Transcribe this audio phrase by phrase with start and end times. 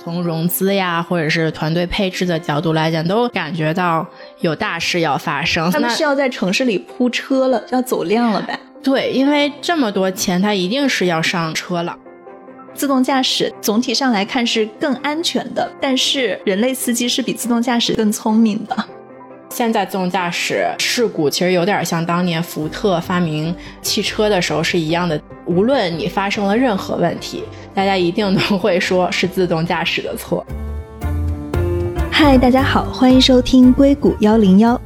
[0.00, 4.06] 从融资呀，或者是团队配置的角度来讲，都感觉到
[4.38, 5.68] 有大事要发生。
[5.72, 8.58] 他们是要在城市里铺车了，要走量了呗？
[8.80, 11.96] 对，因为这么多钱，它一定是要上车了。
[12.74, 18.76] 自动驾驶总体上来看是更安全的，但是人类司机是比自动驾驶更聪明的。
[19.50, 23.52] 现在自动驾驶事故其实有点像当年福特发明
[23.82, 27.42] 汽车的时候是一样的，无论你发生了任何问题，
[27.74, 30.44] 大家一定都会说是自动驾驶的错。
[32.12, 34.78] 嗨，大家好，欢迎收听硅谷幺零幺，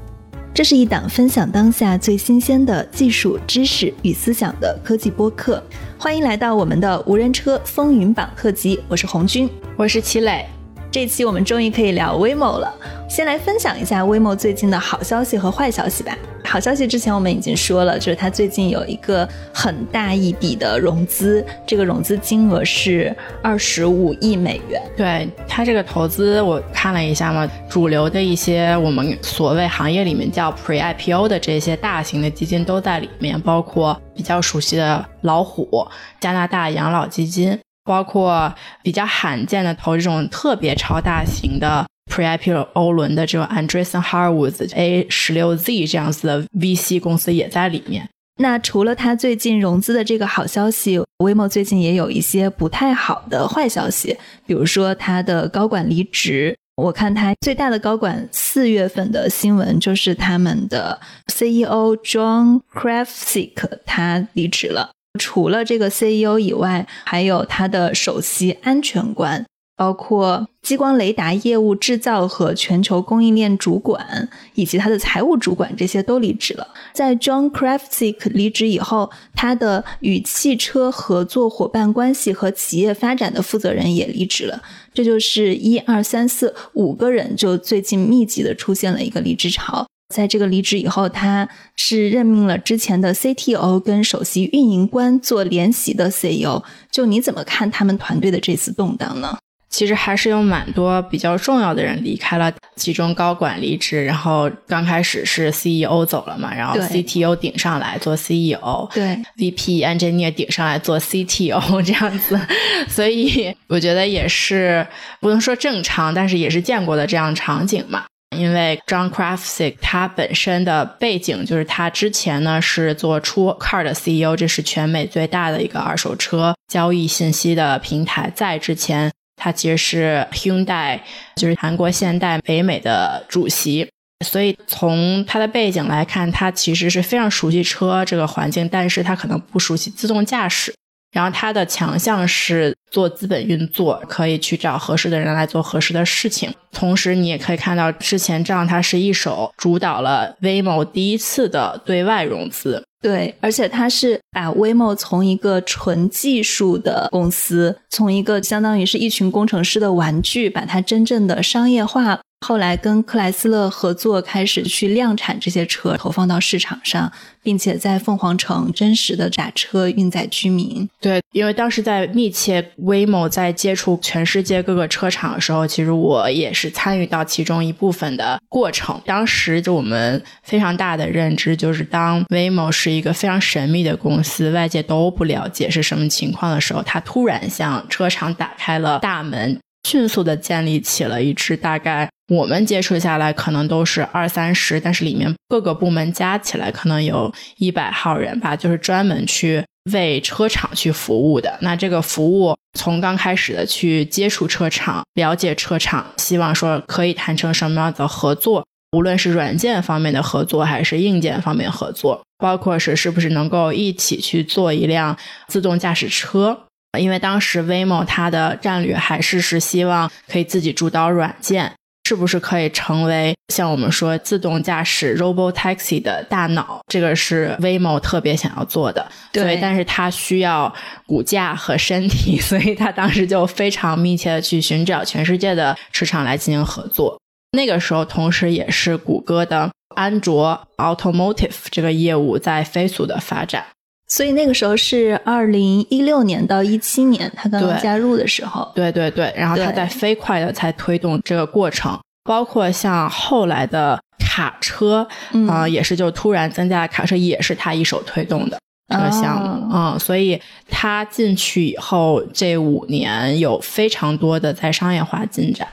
[0.54, 5.60] 这是一档分享当下最新鲜的技术知识与思想的科技播客，
[5.98, 10.46] 欢迎来到我们的无人车风云榜特辑，我是红军，我是齐磊。
[10.92, 12.70] 这期我们终于可以聊 Waymo 了。
[13.08, 16.14] 先来分享一下 Waymo 最近的好消息和坏消息吧。
[16.44, 24.82] 好消息之前我们已经说了，就是它最近有一个很大一笔的融资，这个融资金额是二十五亿美元。
[24.94, 35.88] 对它这个投资，我看了一下嘛，主流的一些我们所谓行业里面叫 Pre-IPO 的这些大型的基金都在里面，包括比较熟悉的老虎、
[36.20, 37.58] 加拿大养老基金。
[37.84, 48.08] 包括比较罕见的投这种特别超大型的 Pre-IPO 轮的这种 Andreessen Horowitz A 十六 Z 这样子的 VC 公司也在里面。
[48.38, 54.16] 那除了它最近融资的这个好消息，Waymo 最近也有一些不太好的坏消息，
[54.46, 56.56] 比如说它的高管离职。
[56.76, 63.52] 我看它最大的高管四月份的新闻就是他们的 CEO John Krafcik
[63.84, 64.90] 他离职了。
[65.18, 69.44] 除了这个 CEO 以外，还有他的首席安全官，
[69.76, 76.66] 包括激光雷达业务制造和全球供应链主管，以及他的财务主管，这些都离职了。
[76.94, 84.62] 在 John Krafcik 离职以后，他的与汽车合作伙伴关系和企业发展的负责人也离职了。
[84.94, 89.86] 这就是一二三四五个人，就最近密集的出现了一个离职潮。
[90.12, 96.62] 在这个离职以后，他是任命了之前的 CTO 跟首席运营官做联席的 CEO。
[96.90, 99.38] 就你怎么看他们团队的这次动荡呢？
[99.70, 112.38] 其实还是有蛮多比较重要的人离开了，其中高管离职，然后刚开始是 CEO 走了嘛，然后 CTO 顶上来做 CEO，对，VP engineer 顶上来做 CTO 这样子，
[112.86, 114.86] 所以我觉得也是
[115.20, 118.04] 不能说正常，但是也是见过的这样场景嘛。
[118.36, 128.30] 因为 John Krafcik 他本身的背景就是他之前呢是做出 Car 的 CEO，这是全美最大的一个二手车交易信息的平台。
[128.34, 131.00] 在之前，他其实是 Hyundai，
[131.36, 133.88] 就是韩国现代北美的主席。
[134.24, 140.72] 所以从他的背景来看，他其实是非常熟悉车这个环境，但是他可能不熟悉自动驾驶。
[141.12, 146.52] 然后它的强项是做资本运作，可以去找合适的人来做合适的事情。
[146.72, 152.82] 同时，你也可以看到，之前这样他是一手主导了 Waymo 第一次的对外融资。
[153.02, 162.20] 对，而且他是把 Waymo 从一个纯技术的公司，从一个相当于是一群工程师的玩具，把它真正的商业化。
[162.42, 167.10] 后来跟克莱斯勒合作，开始去量产这些车，投放到市场上，
[167.42, 170.88] 并且在凤凰城真实的打车运载居民。
[171.00, 179.00] 对，因为当时在密切 Waymo 在接触全世界各个车厂的时候，其实我也是参与到其中一部分的过程。
[179.06, 189.58] 当时就我们非常大的认知就是，当 Waymo 是一个非常神秘的公司，外界都不了解是什么情况的时候，它突然向车厂打开了大门。
[189.88, 201.58] 迅速的建立起了一支大概我们接触下来可能都是二三十，但是里面各个部门加起来可能有一百号人吧，就是专门去为车厂去服务的。
[201.60, 215.16] 那这个服务从刚开始的去接触车厂、了解车厂，希望说可以谈成什么样的合作，无论是软件方面的合作还是硬件方面合作，包括是是不是能够一起去做一辆
[215.48, 216.66] 自动驾驶车。
[216.98, 221.72] 因为当时 Waymo 它的战略还是是希望可以自己主导软件，
[222.04, 226.80] 是不是可以成为像我们说自动驾驶 Robo Taxi 的大脑？
[226.88, 229.06] 这个是 Waymo 特别想要做的。
[229.32, 230.72] 对，但是它需要
[231.06, 237.18] 骨架和身体， 所以他当时就非常密切的去寻找全世界的市场来进行合作。
[237.52, 243.66] 那个时候，同时也是谷歌的安卓 Automotive 这个业务在飞速的发展。
[244.12, 248.70] 所以那个时候是二零一六年到一七年，他刚刚加入的时候。
[248.74, 255.08] 对对对，然后他在飞快的才推动这个过程，包括像后来的卡车
[255.48, 258.58] 啊，也是就突然增加卡车，也是他一手推动的。
[258.90, 260.38] 这个项目，嗯，所以
[260.68, 265.66] 他进去以后这五年有非常多的在商业化进展。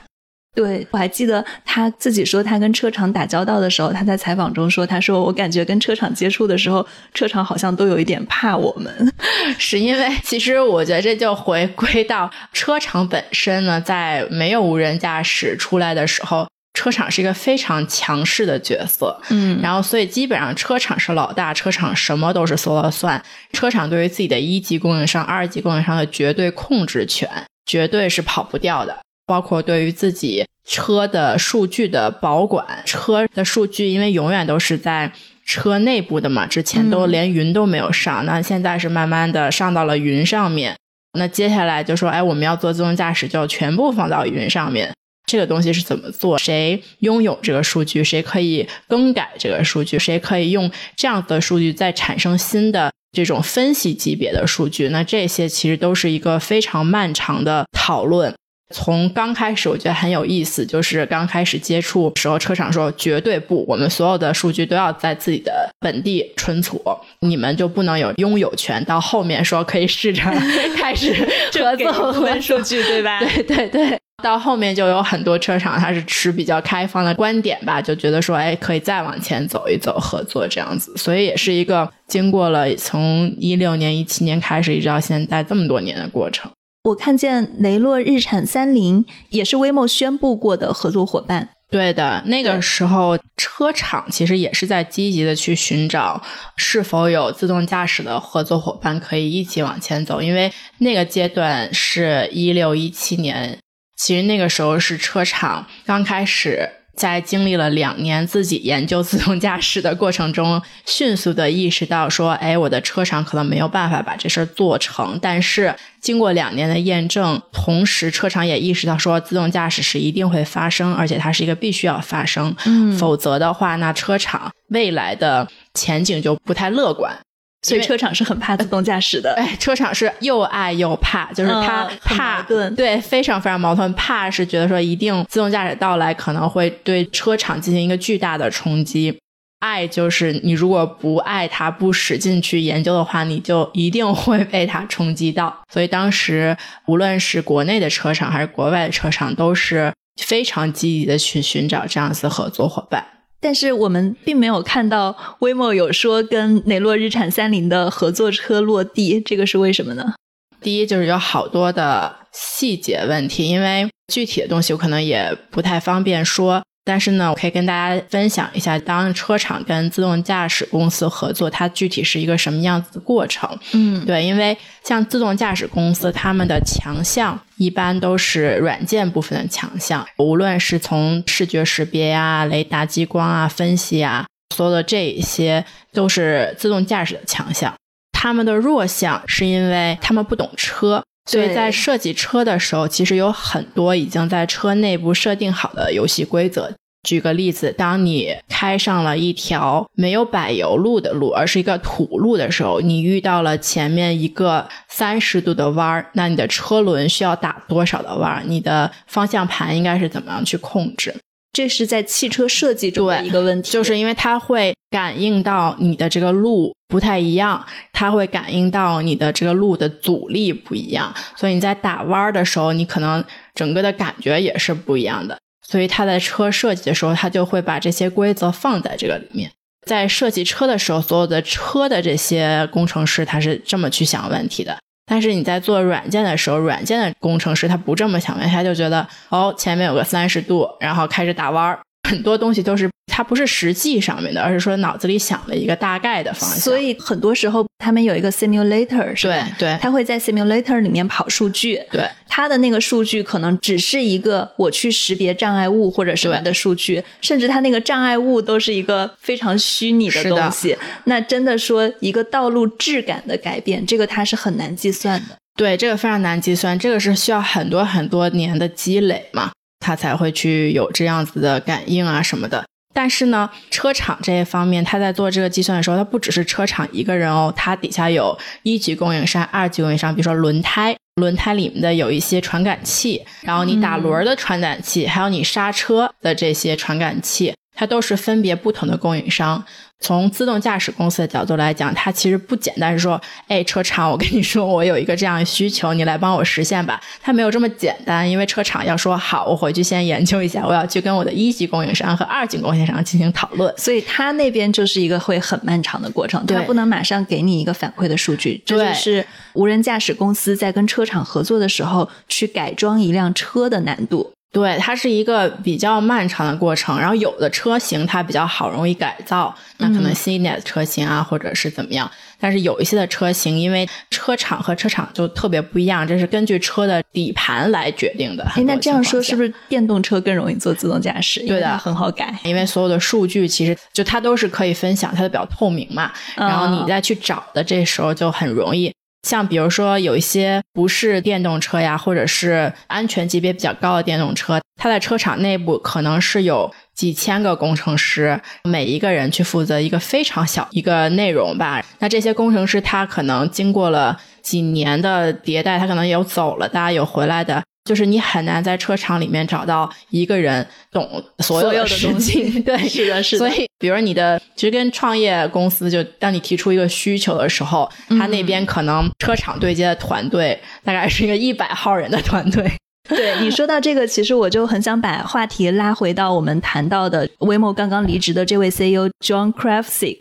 [0.52, 9.12] 对，我还记得他自己说，他跟车厂打交道的时候，他在采访中说：“他说我感觉跟车厂接触的时候，车厂好像都有一点怕我们，
[9.58, 27.30] 是因为其实我觉得这就回归到车厂本身呢，在没有无人驾驶出来的时候，车厂是一个非常强势的角色，嗯，然后所以基本上车厂是老大，车厂什么都是说了算，车厂对于自己的一级供应商、二级供应商的绝对控制权，
[27.64, 28.98] 绝对是跑不掉的。
[29.30, 35.12] 包括对于自己车的数据的保管，车的数据因为永远都是在
[35.46, 40.74] 车内部的嘛，之前都连云都没有上，那现在是慢慢的上到了云上面。
[41.16, 44.92] 那接下来就说，哎，我们要做自动驾驶，就全部放到云上面。
[45.26, 46.36] 这个东西是怎么做？
[46.40, 48.02] 谁拥有这个数据？
[48.02, 49.96] 谁可以更改这个数据？
[49.96, 54.88] 谁可以用这样子的数据再产生新的这种分析级别的数据？
[54.88, 58.34] 那这些其实都是一个非常漫长的讨论。
[58.70, 66.80] 从刚开始，我觉得很有意思，就是刚开始接触时候，车厂说绝对不，我们所有的数据都要在自己的本地存储，
[67.20, 68.84] 你们就不能有拥有权。
[68.84, 70.22] 到后面说可以试着
[70.76, 71.12] 开始
[71.52, 73.18] 合作分数据，对吧？
[73.20, 73.98] 对对对。
[74.22, 80.92] 到后面就有很多车厂，它是持比较开放的观点吧，就觉得说，哎，可以再往前走一走，合作这样子。
[80.94, 86.50] 所以也是一个经过了从一六年、一七年开始，一直到现在这么多年的过程。
[86.82, 91.50] 我看见雷诺日产三菱也是威 o 宣布过的合作伙伴。
[91.70, 96.20] 对的，那个时候车厂其实也是在积极的去寻找
[96.56, 103.58] 是否有自动驾驶的合作伙伴可以一起往前走，因为那个阶段是一六一七年，
[103.96, 106.68] 其实那个时候是车厂刚开始。
[107.00, 115.18] 在经历了两年自己研究自动驾驶的过程中，迅速的意识到说，哎，我的车厂可能没有办法把这事儿做成。
[115.22, 122.54] 但是经过两年的验证，同时车厂也意识到说，自动驾驶是一定会发生，而且它是一个必须要发生。
[122.66, 127.18] 嗯，否则的话，那车厂未来的前景就不太乐观。
[127.62, 132.40] 所以车厂是很怕自动驾驶的，哎，车厂是又爱又怕，就是他怕，
[132.74, 133.92] 对，非常非常矛盾。
[133.92, 139.18] 怕是觉得说一定自动驾驶到来可能会对车厂进行一个巨大的冲击，
[139.58, 145.54] 爱就是你如果不爱它，不使劲去研究的话，你就一定会被它冲击到。
[145.70, 149.92] 所以当时无论是国内的车厂还是国外的车厂，都是
[150.22, 153.04] 非常积极的去寻找这样子合作伙伴。
[153.40, 160.14] 但是我们并没有看到威莫有说跟雷诺日产三菱的合作车落地，这个是为什么呢？
[160.60, 166.62] 第一就是有好多的细节问题，因为具体的东西我可能也不太方便说。
[166.84, 173.48] 但是呢，我可以跟大家分享一下，当车厂跟自动驾驶公司合作，它具体是一个什么样子的过程。
[173.72, 184.26] 嗯，对，因为像自动驾驶公司，他们的强项一般都是软件部分的强项，无论是从视觉识别呀、雷达、激光啊、分析啊，
[184.56, 187.72] 所有的这一些都是自动驾驶的强项。
[188.12, 191.02] 他们的弱项是因为他们不懂车。
[191.26, 196.72] 所以在设计车的时候，其实有很多已经在车内部设定好的游戏规则。
[197.08, 208.42] 举个例子，当你开上了一条没有柏油路的路，而是一个土路的时候，你遇到了前面一个三十度的弯儿，那你的车轮需要打多少的弯儿？
[208.46, 211.14] 你的方向盘应该是怎么样去控制？
[211.52, 225.38] 这是在汽车设计中的一个问题，就是因为它会感应到你的这个路不太一样，它会感应到你的这个路的阻力不一样，所以你在打弯的时候，你可能整个的感觉也是不一样的。
[225.66, 229.50] 所以他在车设计的时候，他就会把这些规则放在这个里面。
[229.86, 234.78] 在设计车的时候，所有的车的这些工程师他是这么去想问题的。
[235.10, 242.88] 但是你在做软件的时候，软件的工程师他不这么想，他就觉得哦，前面有个三十度，然后开始打弯儿，很多东西都是。
[243.12, 246.58] 它不是实际上面的，而是说脑子里想了一个大概的方向。
[246.58, 251.82] 所以很多时候他们有一个 simulator，是对对，他会在 simulator 里面跑数据。
[251.90, 260.74] 对，他的那个数据可能只是一个我去识别障碍物或者什么的数据，甚至他那个障碍物都是一个非常虚拟的东西。
[261.04, 265.36] 那真的说一个道路质感的改变，这个它是很难计算的。
[265.56, 269.50] 对，这个非常难计算，这个是需要很多很多年的积累嘛，
[269.80, 272.64] 它才会去有这样子的感应啊什么的。
[272.92, 287.54] 但是呢，车厂这一方面，他在做这个计算的时候，他不只是车厂一个人哦，他底下有一级供应商、二级供应商，比如说轮胎，轮胎里面的有一些传感器，然后你打轮的传感器，还有你刹车的这些传感器。
[287.80, 289.64] 它都是分别不同的供应商。
[290.02, 293.18] 从自动驾驶公司的角度来讲，它其实不简单是说，
[293.48, 297.00] 哎，车厂，我跟你说，我有一个这样的需求，你来帮我实现吧。
[297.22, 303.72] 它没有这么简单，因为车厂要说好，我回去先研究一下，我要去跟我的一级供应商和二级供应商进行讨论。
[303.78, 308.62] 所以它那边就是一个会很漫长的过程，它不能马上给你一个反馈的数据。
[308.66, 314.30] 这就是无人驾驶公司在跟车厂合作的时候去改装一辆车的难度。
[314.52, 316.98] 对，它是一个比较漫长的过程。
[316.98, 322.10] 然后有的车型它比较好，容易改造，那可能新一点的车型啊，或者是怎么样。
[322.40, 328.42] 但是有一些的车型，因为车厂和车厂就特别不一样，这是根据车的底盘来决定的。
[328.56, 331.46] 哎，那这样说是不是电动车更容易做自动驾驶？
[331.46, 336.10] 对的，很好改，因为所有的数据其实就它都是可以分享，它的比较透明嘛。
[336.34, 338.92] 然后你再去找的这时候就很容易。
[339.22, 351.84] 像比如说有一些不是电动车呀，或者是安全级别比较高的电动车，它在车厂内部可能是有几千个工程师，每一个人去负责一个非常小一个内容吧。
[351.98, 357.62] 那这些工程师他可能经过了几年的迭代，他可能有走了的，有回来的。
[357.84, 363.38] 就是你很难在车厂里面找到一个人懂所有的东西， 对， 是的，是的。
[363.38, 372.70] 所以，比如你的其实跟创业公司，就当你提出一个需求的时候，他那边可能车厂对接的团队大概是一个一百号人的团队。
[373.08, 380.18] 对你说到这个，其实我就很想把话题拉回到我们谈到的 Waymo 刚刚离职的这位 CEO John Krafcik。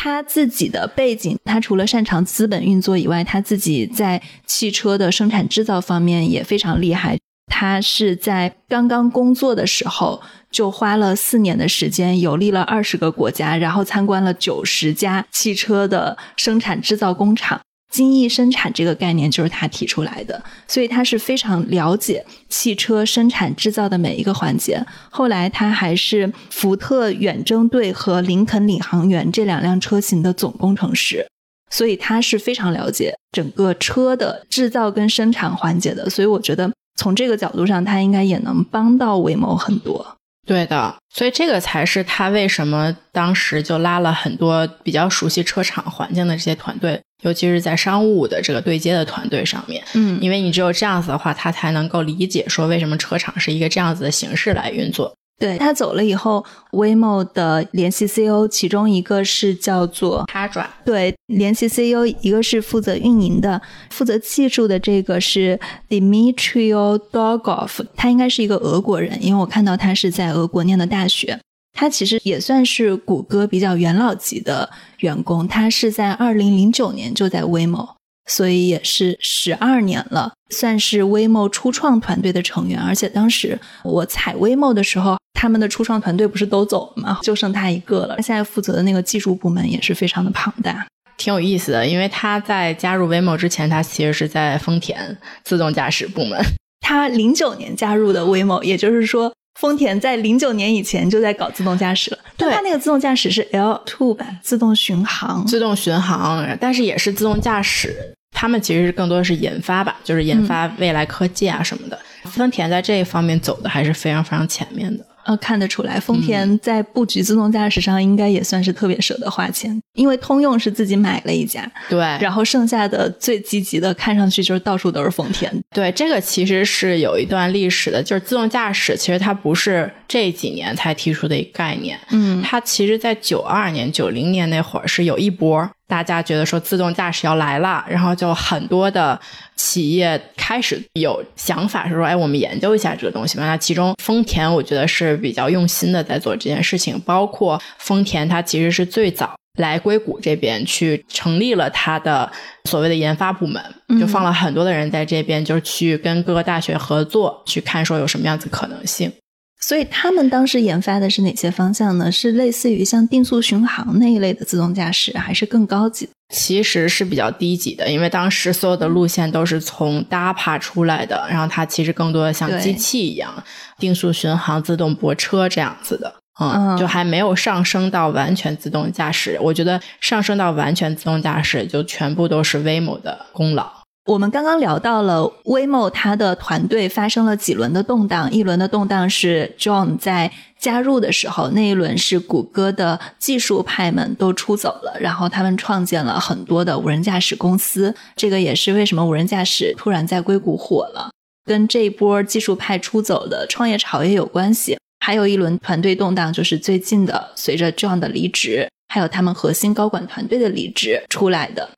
[0.00, 7.18] 他自己的背景，他除了擅长资本运作以外，他自己在汽车的生产制造方面也非常厉害。
[7.50, 17.60] 他是在刚刚工作的时候，就花了四年的时间，游历了二十个国家，然后参观了九十家汽车的生产制造工厂。
[17.90, 24.84] 精益生产这个概念就是他提出来的，所以他是非常了解汽车生产制造的每一个环节。
[25.10, 31.26] 后来他还是福特远征队和林肯领航员这两辆车型的总工程师，
[31.70, 36.10] 所以他是非常了解整个车的制造跟生产环节的。
[36.10, 40.14] 所以我觉得从这个角度上，他应该也能帮到韦某很多。
[40.46, 49.82] 对的，所以这个才是他为什么当时就拉了很多比较熟悉车厂环境的这些团队，尤其是在商务的这个对接的团队上面。
[49.94, 55.12] 嗯，因为你只有这样子的话，他才能够理解说为什么车厂是一个这样子的形式来运作。
[55.40, 71.38] 对他走了以后，Waymo 的联系 CEO 其中一个是叫做 Hadra，对，联系 CEO 一个是负责运营的，负责技术的这个是 Dmitriy Dogov，他应该是一个俄国人，因为我看到他是在俄国念的大学。
[71.80, 74.68] 他其实也算是谷歌比较元老级的
[74.98, 77.90] 员工，他是在二零零九年就在 Waymo。
[78.26, 82.80] 所以也是十二年了，算是 Waymo 初创团队的成员。
[82.80, 87.20] 而且当时我采 Waymo 的时候，他们的初创团队不是都走了吗？
[87.22, 88.16] 就剩他一个了。
[88.16, 90.84] 他现在负责的那个技术部门也是非常的庞大，
[91.16, 91.86] 挺有意思的。
[91.86, 96.38] 因为他在加入 Waymo 之前，他其实是在丰田自动驾驶部门。
[96.80, 102.18] 他零九年加入的 Waymo，也就是说，丰田在零九年以前就在搞自动驾驶了。
[102.36, 108.14] 对，它那个自动驾驶是 L two 吧，自动巡航，自动巡航，但是也是自动驾驶。
[108.30, 111.98] 他们其实更多的是研发吧，就是研发未来科技啊什么的。
[112.26, 115.04] 丰田在这一方面走的还是非常非常前面的。
[115.28, 125.52] 呃，看得出来，丰田在布局自动驾驶上应该也算是特别舍得花钱，因为通用是自己买了一家，对，然后剩下的最积极的，看上去就是到处都是丰田。
[125.74, 135.70] 对，这个其实是有一段历史的，就是自动驾驶，其实它不是这几年才提出的一个概念，嗯，它其实在九二年、九零年那会儿是有一波。
[135.88, 139.18] 大家觉得说自动驾驶要来了，然后就很多的
[139.56, 143.44] 企业开始有想法，是说，哎，我们研究一下这个东西吧。
[143.46, 147.00] 那其中丰田，我觉得是比较用心的在做这件事情。
[147.00, 152.30] 包括丰田，它其实是最早来硅谷这边去成立了它的
[152.64, 153.62] 所谓的研发部门，
[153.98, 159.10] 就放了很多的人在这边，就是去跟各个大学合作，去看说有什么样子可能性。
[159.60, 162.10] 所以他们当时研发的是哪些方向呢？
[162.10, 166.08] 是类似于像定速巡航那一类的自动驾驶，还是更高级？
[166.32, 173.42] 其实是比较低级的，因为当时所有的路线都是从 DAPA 出来的，然后它其实更多的像机器一样，
[173.78, 179.38] 定速巡航、自动泊车这样子的，嗯，就还没有上升到完全自动驾驶。
[179.40, 183.77] 我觉得上升到完全自动驾驶，就全部都是 Waymo 的功劳。
[184.08, 188.32] 我们刚刚聊到了 Waymo，它的团队发生了几轮的动荡。
[188.32, 197.94] 一轮的动荡是 John 在加入的时候，那一轮是谷歌的技术派们都出走了，然后他们创建了很多的无人驾驶公司。
[198.16, 201.10] 这个也是为什么无人驾驶突然在硅谷火了，
[201.44, 204.78] 跟这一波技术派出走的创业潮也有关系。
[205.04, 211.68] 还有一轮团队动荡，就是最近的随着 John 的离职，还有他们核心高管团队的离职出来的。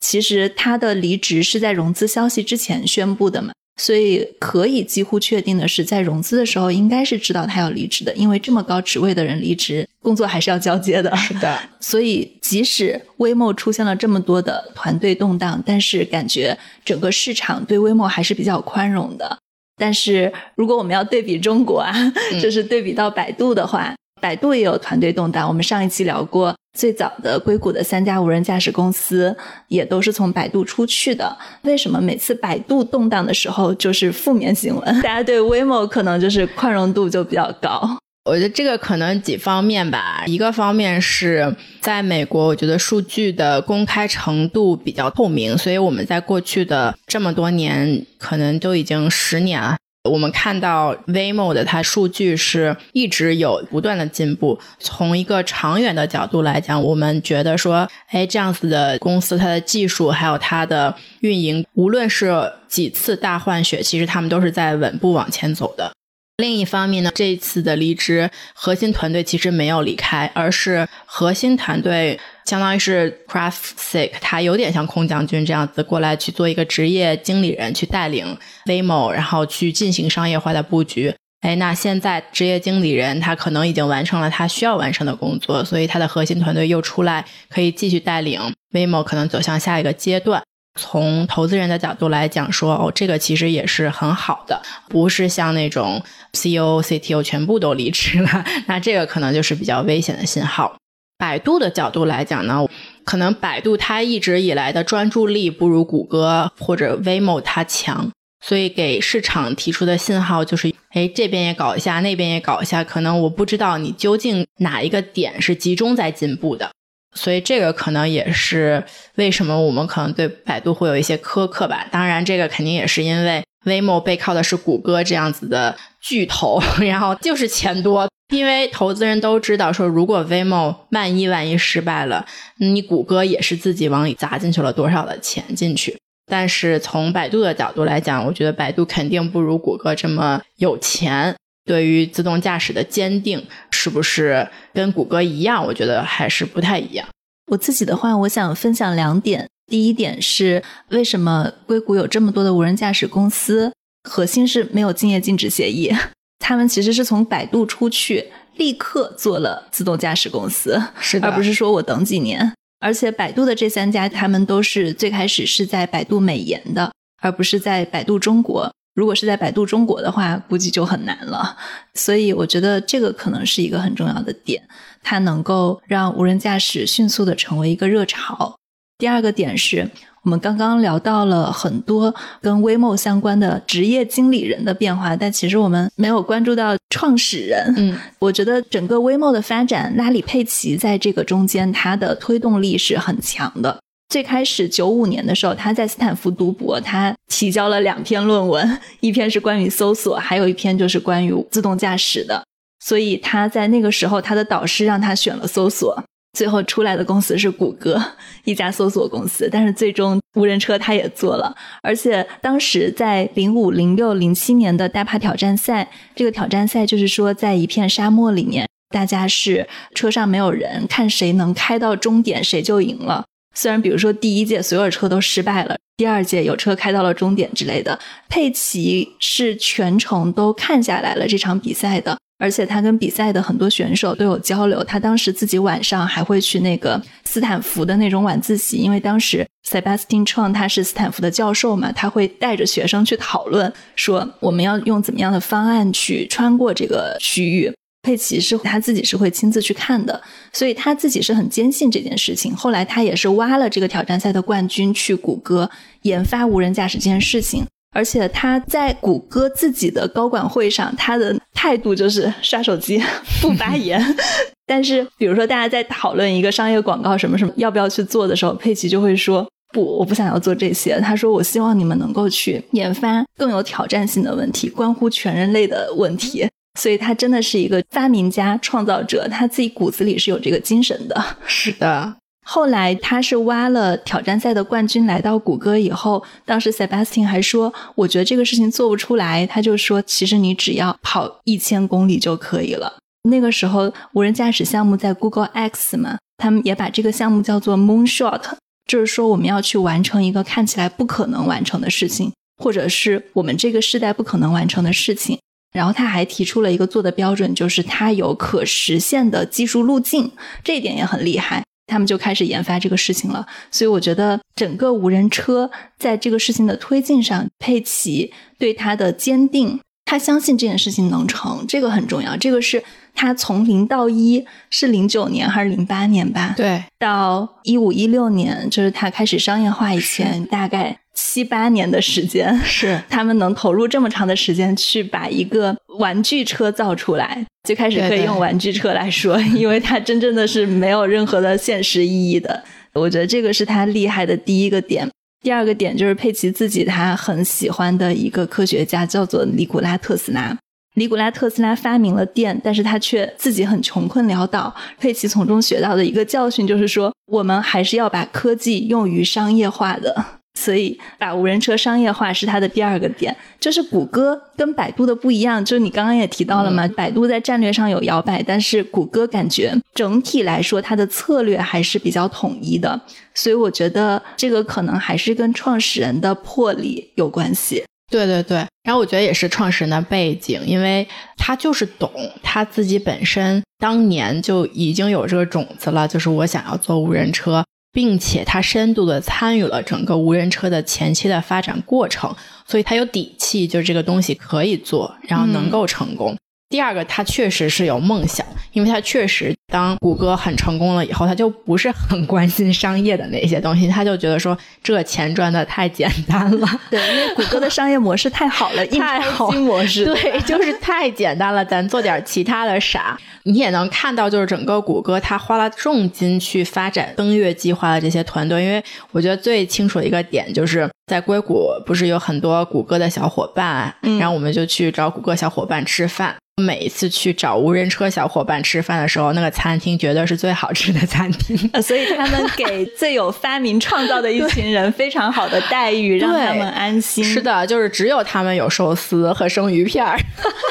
[0.00, 11.14] 其实他的离职是在融资消息之前宣布的嘛，所以可以几乎确定的是，在融资的时候应该是知道他要离职的，因为这么高职位的人离职，工作还是要交接的。
[11.16, 19.38] 是的， 所以即使微梦出现了这么多的团队动荡，但是感觉整个市场对微梦还是比较宽容的。
[19.76, 21.94] 但是如果我们要对比中国啊，
[22.40, 25.48] 就是对比到百度的话，百度也有团队动荡。
[25.48, 29.36] 我们上一期聊过，最早的硅谷的三家无人驾驶公司
[29.68, 31.36] 也都是从百度出去的。
[31.62, 34.84] 为什么每次百度动荡的时候就是负面新闻？
[35.02, 37.98] 大家对 Waymo 可能就是宽容度就比较高。
[38.26, 54.58] 我觉得这个可能几方面吧，一个方面是在美国，我觉得数据的公开程度比较透明，所以我们在过去的这么多年，可能都已经十年了，我们看到 Waymo 的它数据是一直有不断的进步。
[54.78, 65.92] 从一个长远的角度来讲，我们觉得说，哎，这样子的公司，它的技术还有它的运营，无论是几次大换血，其实他们都是在稳步往前走的。
[66.38, 72.18] 另一方面呢，这一次的离职，核心团队其实没有离开，而是核心团队
[72.50, 81.14] 相当于是 Craft Sick，他有点像空降军这样子过来去做一个职业经理人，去带领 Waymo，然后去进行商业化的布局。
[81.42, 88.40] 哎，那现在职业经理人他可能已经完成了他需要完成的工作，所以他的核心团队又出来，可以继续带领
[88.72, 90.42] Waymo 可能走向下一个阶段。
[90.74, 96.02] 从投资人的角度来讲，说哦，这个其实也是很好的，不是像那种
[96.32, 100.76] CEO、CTO 全部都离职了， 那这个可能就是比较危险的信号。
[101.20, 102.66] 百度的角度来讲呢，
[103.04, 108.10] 可能百度它一直以来的专注力不如谷歌或者 Waymo 它强，
[108.42, 116.70] 所以给市场提出的信号就是，哎，这边也搞一下，那边也搞一下，可能我不知道你究竟哪一个点是集中在进步的。
[117.14, 118.82] 所以这个可能也是
[119.16, 121.86] 为什么我们可能对百度会有一些苛刻吧。
[121.90, 128.08] 当然，这个肯定也是因为 Waymo 背靠的是谷歌这样子的巨头， 然后就是钱多。
[128.32, 132.24] 因为投资人都知道，说如果 Waymo 万一万一失败了，
[132.58, 135.98] 你谷歌也是自己往里砸进去了多少的钱进去。
[136.30, 141.34] 但是从百度的角度来讲，我觉得百度肯定不如谷歌这么有钱。
[141.64, 145.64] 对于自动驾驶的坚定，是不是跟谷歌一样？
[145.66, 147.06] 我觉得还是不太一样。
[147.48, 149.48] 我自己的话，我想分享两点。
[149.66, 153.72] 第一点是，为什么硅谷有这么多的无人驾驶公司？
[154.04, 155.94] 核心是没有竞业禁止协议，
[156.38, 162.52] 他们其实是从百度出去，立刻做了自动驾驶公司，是的，而不是说我等几年。
[162.80, 168.72] 而且百度的这三家，他们都是最开始是在百度美颜的，而不是在百度中国。
[168.94, 171.56] 如果是在百度中国的话，估计就很难了。
[171.94, 174.62] 所以我觉得这个可能是一个很重要的点，
[175.02, 178.56] 它能够让无人驾驶迅速的成为一个热潮。
[178.98, 179.88] 第二个点是
[180.22, 187.74] 我们刚刚聊到了很多跟 Waymo 相关的职业经理人的变化，但其实我们没有关注到创始人。
[187.76, 193.78] 嗯，我觉得整个 Waymo 的发展，拉里佩奇在这个中间，他的推动力是很强的。
[194.10, 202.42] 最开始九五年的时候，他在斯坦福读博，他提交了两篇论文，一篇是关于搜索，还有一篇就是关于自动驾驶的。
[202.84, 206.02] 所以他在那个时候，他的导师让他选了搜索，
[206.32, 208.00] 最后出来的公司是谷歌
[208.44, 209.48] 一家搜索公司。
[209.50, 223.24] 但是最终无人车他也做了，而且当时在零五、零六、零七年的大帕挑战赛，这个挑战赛就是说在一片沙漠里面，大家是车上没有人，看谁能开到终点，谁就赢了。
[223.52, 234.82] 虽然，比如说第一届所有车都失败了，第二届有车开到了终点之类的，佩奇是全程都看下来了这场比赛的，而且他跟比赛的很多选手都有交流。
[234.82, 247.70] 他当时自己晚上还会去那个斯坦福的那种晚自习，因为当时 Sebastian Chang 他是斯坦福的教授嘛，他会带着学生去讨论，说我们要用怎么样的方案去穿过这个区域。
[248.02, 250.18] 佩奇是他自己是会亲自去看的，
[250.54, 252.56] 所以他自己是很坚信这件事情。
[252.56, 263.02] 后来他也是挖了这个挑战赛的冠军去谷歌研发无人驾驶这件事情，而且他在谷歌自己的高管会上，他的态度就是刷手机
[263.42, 264.00] 不发言。
[264.66, 271.00] 但是比如说大家在讨论一个商业广告什么什么要不要去做的时候，佩奇就会说不，我不想要做这些。
[271.00, 276.46] 他说我希望你们能够去研发更有挑战性的问题，关乎全人类的问题。
[276.78, 281.20] 所以他真的是一个发明家、创造者，他自己骨子里是有这个精神的。
[281.44, 282.14] 是的，
[282.46, 292.96] 后来他是挖了挑战赛的冠军来到谷歌以后，当时 Sebastian 还说：“我觉得这个事情做不出来。”他就说：“其实你只要跑一千公里就可以了。”
[293.28, 298.42] 那个时候无人驾驶项目在 Google X 嘛，他们也把这个项目叫做 Moonshot，
[298.86, 305.38] 就是说我们要去完成一个看起来不可能完成的事情，或者是我们这个时代不可能完成的事情。
[305.72, 310.32] 然后他还提出了一个做的标准，就是它有可实现的技术路径，
[310.64, 311.62] 这一点也很厉害。
[311.90, 313.44] 他们就开始研发这个事情了。
[313.70, 322.36] 所以我觉得整个无人车在这个事情的推进上，佩奇对他的坚定，他相信这件事情能成，这个很重要。
[322.36, 322.82] 这个是
[323.14, 326.54] 他从零到一，是零九年还是零八年吧？
[326.56, 330.98] 对，到一五一六年，就是他开始商业化以前，大概。
[331.12, 342.62] 七八年的时间是他们能投入这么长的时间去把一个玩具车造出来，最开始可以用玩具车来说， 因为它真正的是没有任何的现实意义的。
[342.92, 345.08] 我觉得这个是他厉害的第一个点。
[345.42, 350.56] 第二个点就是佩奇自己他很喜欢的一个科学家叫做尼古拉特斯拉。
[350.96, 354.74] 尼古拉特斯拉发明了电，但是他却自己很穷困潦倒。
[354.98, 360.39] 佩奇从中学到的一个教训就是说，我们还是要把科技用于商业化的。
[360.60, 365.64] 所以，把无人车商业化是它的第二个点，就是谷歌跟百度的不一样。
[365.64, 373.00] 就是你刚刚也提到了嘛，百度在战略上有摇摆，但是谷歌感觉整体来说它的策略还是比较统一的。
[373.34, 377.82] 所以我觉得这个可能还是跟创始人的魄力有关系。
[378.10, 381.06] 对对对，然后我觉得也是创始人的背景，因为
[381.38, 382.10] 他就是懂，
[382.42, 387.64] 他自己本身当年就已经有这个种子了，就是我想要做无人车。
[387.92, 392.34] 并且他深度的参与了整个无人车的前期的发展过程，
[392.66, 396.36] 所以他有底气，就这个东西可以做，然后能够成功。
[396.68, 406.68] 第二个，他确实是有梦想，因为他确实当谷歌很成功了以后，他就不是很关心商业的那些东西，他就觉得说这钱赚的太简单了。
[406.90, 413.18] 对，因为谷歌的商业模式太好了， 太好模式，对，就是太简单了，咱做点其他的啥。
[413.44, 426.36] 你也能看到，就是整个谷歌，它花了重金去发展登月计划的这些团队，因为我觉得最清楚的一个点就是在硅谷，不是有很多谷歌的小伙伴，然后我们就去找谷歌小伙伴吃饭。
[426.60, 431.56] 每一次去找无人车小伙伴吃饭的时候，那个餐厅绝对是最好吃的餐厅。
[431.82, 437.24] 所以他们给最有发明创造的一群人非常好的待遇，让他们安心。
[437.24, 440.18] 是的，就是只有他们有寿司和生鱼片儿，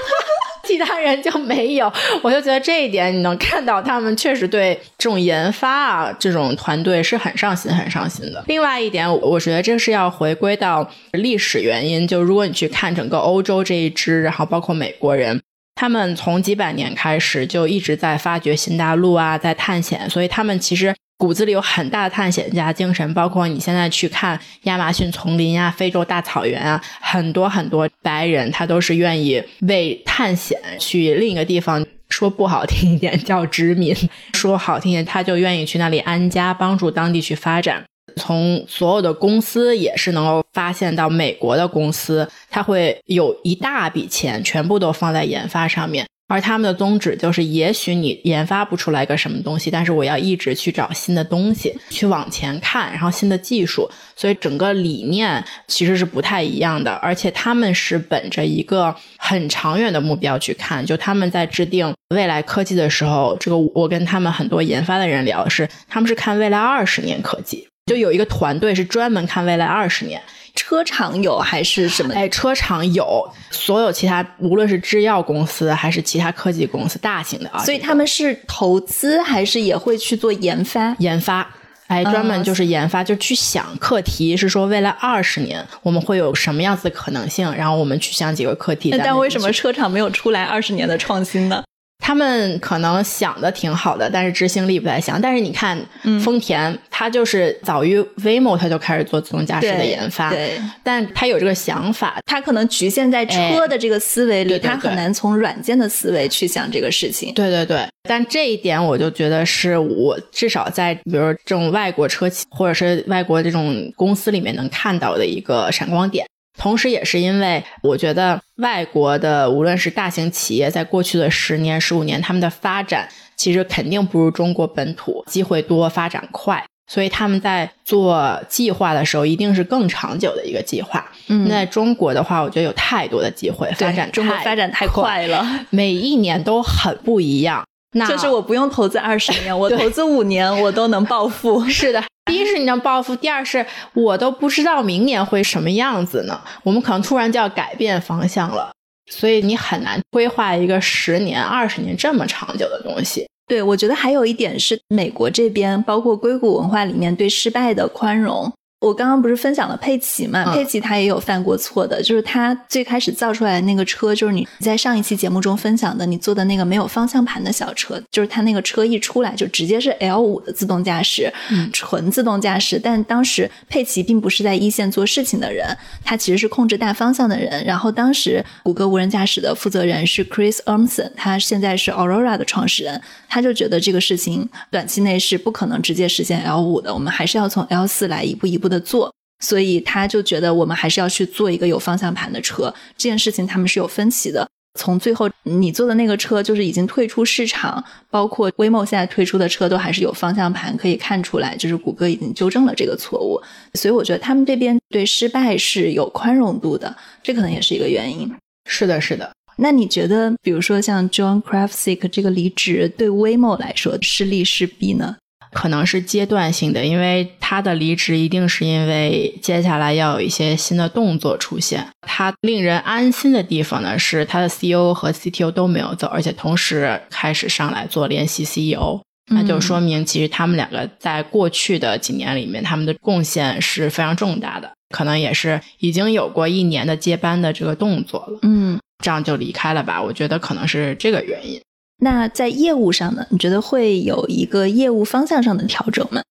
[0.65, 1.91] 其他人就没有。
[2.21, 8.43] 我就觉得这一点，你能看到他们确实对这种研发啊，这种团队是很上心、很上心的。
[8.47, 12.07] 另外一点，我觉得这是要回归到历史原因。
[12.07, 15.41] 就如果你去看整个欧洲这一支，然后包括美国人。
[15.79, 23.13] 他们从几百年开始就一直在发掘新大陆啊，在探险，所以他们其实骨子里有很大的探险家精神。
[23.13, 31.85] 包括你现在去看亚马逊丛林啊、非洲大草原啊，很多很多白人他都是愿意为探险去另一个地方。
[32.09, 33.95] 说不好听一点叫殖民，
[34.33, 37.85] 说好听一点他就愿意去那里安家，帮助当地去发展。
[38.19, 67.67] 从所有的公司也是能够发现到，美国的公司它会有一大笔钱，全部都放在研发上面，而他们的宗旨就是，也许你研发不出来个什么东西，但是我要一直去找新的东西，去往前看，然后新的技术，所以整个理念其实是不太一样的，而且他们是本着一个很长远的目标去看，就他们在制定未来科技的时候，这个我跟他们很多研发的人聊是，他们是看未来二十年科技。
[67.89, 70.21] 就有一个团队是专门看未来二十年，
[70.55, 72.13] 车厂有还是什么？
[72.13, 80.95] 哎，车厂有，所有其他无论是制药公司还是其他科技公司，大型的啊，所以他们是投资还是也会去做研发？
[80.99, 81.49] 研发，
[81.87, 88.93] 哎，专门就是研发，就去想课题，是说未来二十年我们会有什么样子的可能性，然后我们去想几个课题。
[88.97, 91.63] 但为什么车厂没有出来二十年的创新呢？
[91.99, 95.21] 他们可能想的挺好的，但是执行力不太强。
[95.21, 95.77] 但是你看，
[96.23, 100.31] 丰田，它就是早于 Waymo，它就开始做自动驾驶的研发。
[100.31, 107.31] 对，但它有这个想法，它可能局限在车的这个思维里，它很难从软件的思维去想这个事情。
[107.35, 116.25] 对对对，但这一点我就觉得是我至少在比如这种外国车企或者是外国这种公司里面能看到的一个闪光点。
[116.59, 131.09] 同时，也是因为我觉得外国的无论是大型企业，在过去的十年、十五年，他们的发展其实肯定不如中国本土机会多、发展快，所以他们在做计划的时候，一定是更长久的一个计划。
[131.27, 137.63] 嗯，那中国的话，我觉得有太多的机会发展，中国发展太快了，每一年都很不一样。
[137.93, 141.65] 那就是我不用投资二十年，我投资五年，我都能暴富。
[141.69, 146.39] 是的，第一是你能报复，第二是我都不知道明年会什么样子呢？
[146.61, 148.71] 我们可能突然就要改变方向了，
[149.11, 153.27] 所以你很难规划一个十年、二十年这么长久的东西。
[153.47, 158.53] 对，我觉得还有一点是美国这边，包括硅谷文化里面对失败的宽容。
[158.79, 160.53] 我刚刚不是分享了佩奇嘛？
[160.53, 171.29] 佩奇他也有犯过错的，就是他最开始造出来的那个车，就是你在上一期节目中分享的，你坐的那个没有方向盘的小车，就是他那个车一出来就直接是 L 五的自动驾驶，
[171.73, 172.79] 纯自动驾驶。
[172.81, 177.61] 但当时佩奇并不是在一线做事情的人，他其实是控制大方向的人。
[177.65, 188.68] 然后当时谷歌无人驾驶的负责人是 Chris Urmson，他现在是 Aurora 的创始人，他就觉得这个事情短期内是不可能直接实现 L 五的，我们还是要从 L 四来一步一步。
[188.69, 189.11] 的做，
[189.43, 192.73] 所以他就觉得我们还是要去做一个有方向盘的车。
[192.95, 194.47] 这件事情他们是有分歧的。
[194.79, 203.41] 从最后你做的那个车就是已经退出市场，包括 Waymo 现在推出的车都还是有方向盘，可以看出来，就是谷歌已经纠正了这个错误。
[203.73, 208.31] 所以我觉得他们这边对失败是有宽容度的，这可能也是一个原因。
[208.69, 209.29] 是的，是的。
[209.57, 215.17] 那你觉得，比如说像 John Krafcik 这个离职，对 Waymo 来说是利是弊呢？
[215.51, 221.85] 可能是阶段性的，因为他的离职一定是因为接下来要有一些新的动作出现。
[222.01, 238.39] 他令人安心的地方呢，是他的 CEO 和 CTO 都没有走，而且同时开始上来做联席 CEO，那就说明其实他们两个在过去的几年里面，他们的贡献是非常重大的，可能也是已经有过一年的接班的这个动作了。
[238.43, 240.01] 嗯，这样就离开了吧？
[240.01, 241.59] 我觉得可能是这个原因。
[241.99, 243.25] 那在业务上呢？
[243.29, 246.21] 你觉得会有一个业务方向上的调整吗？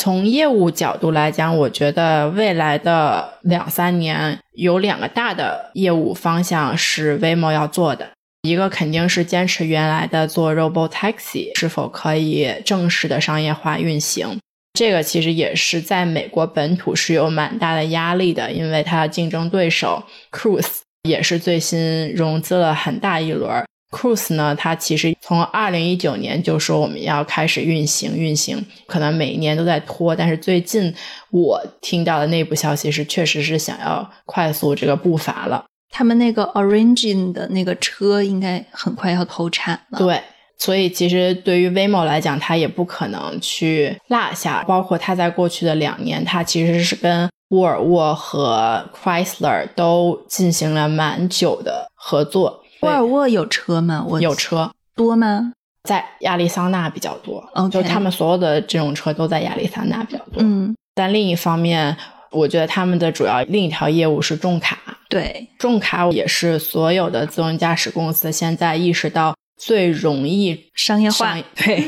[0.00, 8.08] 从业务角度来讲，我觉得未来的两三年有两个大的业务方向是 Waymo 要做的。
[8.42, 14.38] 一个肯定是坚持原来的做 Robot Taxi 是否可以正式的商业化运行。
[14.74, 23.64] 这个其实也是在美国本土是有蛮大的压力的，因为它的竞争对手 Cruise 也是最新融资了很大一轮。
[23.90, 30.92] Cruise 呢，它其实从二零一九年就说我们要开始运行，运行可能每一年都在拖，但是最近
[31.30, 35.64] 我听到的内部消息是，确实是想要快速这个步伐了。
[35.88, 39.98] 他们那个 Origin 的那个车应该很快要投产了。
[39.98, 40.20] 对，
[40.58, 44.62] 所以其实对于 Waymo 来讲，它也不可能去落下。
[44.64, 52.62] 包括它在过去的两年，它其实是跟沃尔沃和 Chrysler 都进行了蛮久的合作。
[52.80, 54.04] 沃尔沃有车吗？
[54.08, 55.52] 我有车多吗？
[55.84, 60.42] 在亚利桑那比较多，就他们所有的这种车都在亚利桑那比较多。
[60.42, 61.96] 嗯，但另一方面，
[62.32, 64.76] 我觉得他们的主要另一条业务是重卡。
[65.08, 71.36] 对，重卡也是所有的自动驾驶公司现在意识到最容易商业化。
[71.54, 71.84] 对，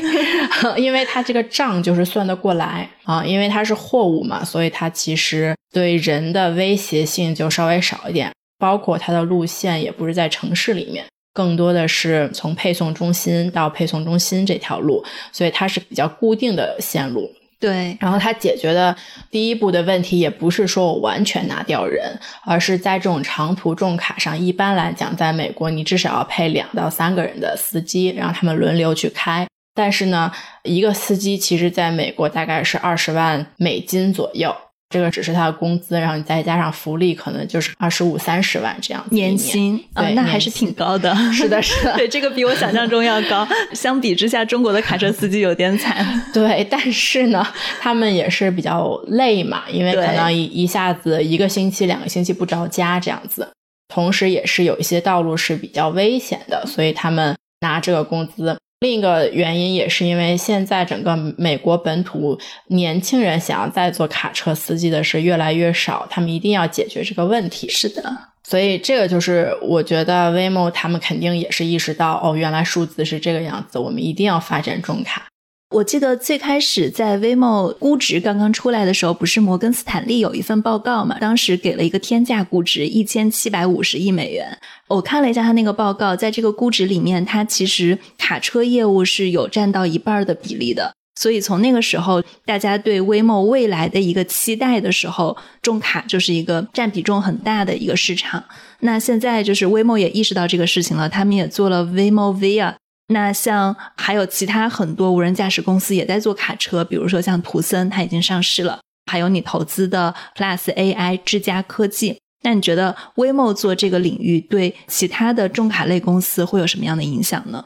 [0.81, 8.31] 因为它这个账就是算得过来啊，因为它是货物嘛，所以它其实对人的威胁性就稍微少一点。
[8.59, 17.31] 包括它的路线也不是在城市里面，更多的是从配送中心到配送中心这条路，所以它是比较固定的线路。
[17.61, 18.95] 对，然后它解决的
[19.29, 29.45] 第一步的问题也不是说我完全拿掉人，而是在这种长途重卡上，一般来讲，在美国你至少要配两到三个人的司机，让他们轮流去开。
[29.75, 30.31] 但是呢，
[30.63, 34.55] 一个司机其实在美国大概是二十万美金左右。
[34.89, 41.15] 这个只是他的工资，然后你再加上福利，可能就是二十五三十万这样年薪啊，那还是挺高的。
[41.31, 43.47] 是的，是的， 对，这个比我想象中要高。
[43.73, 46.03] 相比之下，中国的卡车司机有点惨。
[46.33, 47.45] 对，但是呢，
[47.79, 53.47] 他们也是比较累嘛，因为可能一一下子一个星期、两个星期不着家这样子，
[53.93, 58.57] 同时也是有一些道路是比较危险的，所以他们拿这个工资。
[58.81, 67.67] 另一个原因也是因为现在整个美国本土年轻人想要再做卡车司机的是越来越少，他们一定要解决这个问题。
[67.67, 68.01] 是的，
[68.43, 75.28] 所以这个就是我觉得 Waymo 他们肯定也是意识到，哦，原来数字是这个样子，我们一定要发展重卡。
[75.71, 81.19] 我记得最开始在 Waymo 估值刚刚出来的时候，不是摩根斯坦利有一份报告嘛？
[81.19, 84.57] 当时给了一个天价估值一千七百五十亿美元。
[84.87, 90.91] 我看了一下他那个报告，在这个估值里面，它其实卡车业务是有占到一半的比例的。
[91.21, 98.43] 所以从那个时候，大家对 Waymo 未来的一个期待的时候，重卡就是一个占比重很大的一个市场。
[98.79, 102.73] 那现在就是 Waymo 也意识到这个事情了，他们也做了 Waymo Via。
[103.09, 108.79] 那像还有其他很多无人驾驶公司也在做卡车，比如说像图森，它已经上市了，
[109.11, 112.19] 还有你投资的 Plus AI 智家科技。
[112.43, 117.65] 那你觉得 Waymo 做这个领域对其他的重卡类公司会有什么样的影响呢？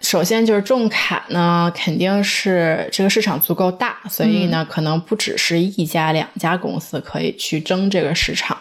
[0.00, 8.56] 首先就是重卡呢，肯定是这个市场足够大，所以呢，可能不只是一家两家公司可以去争这个市场。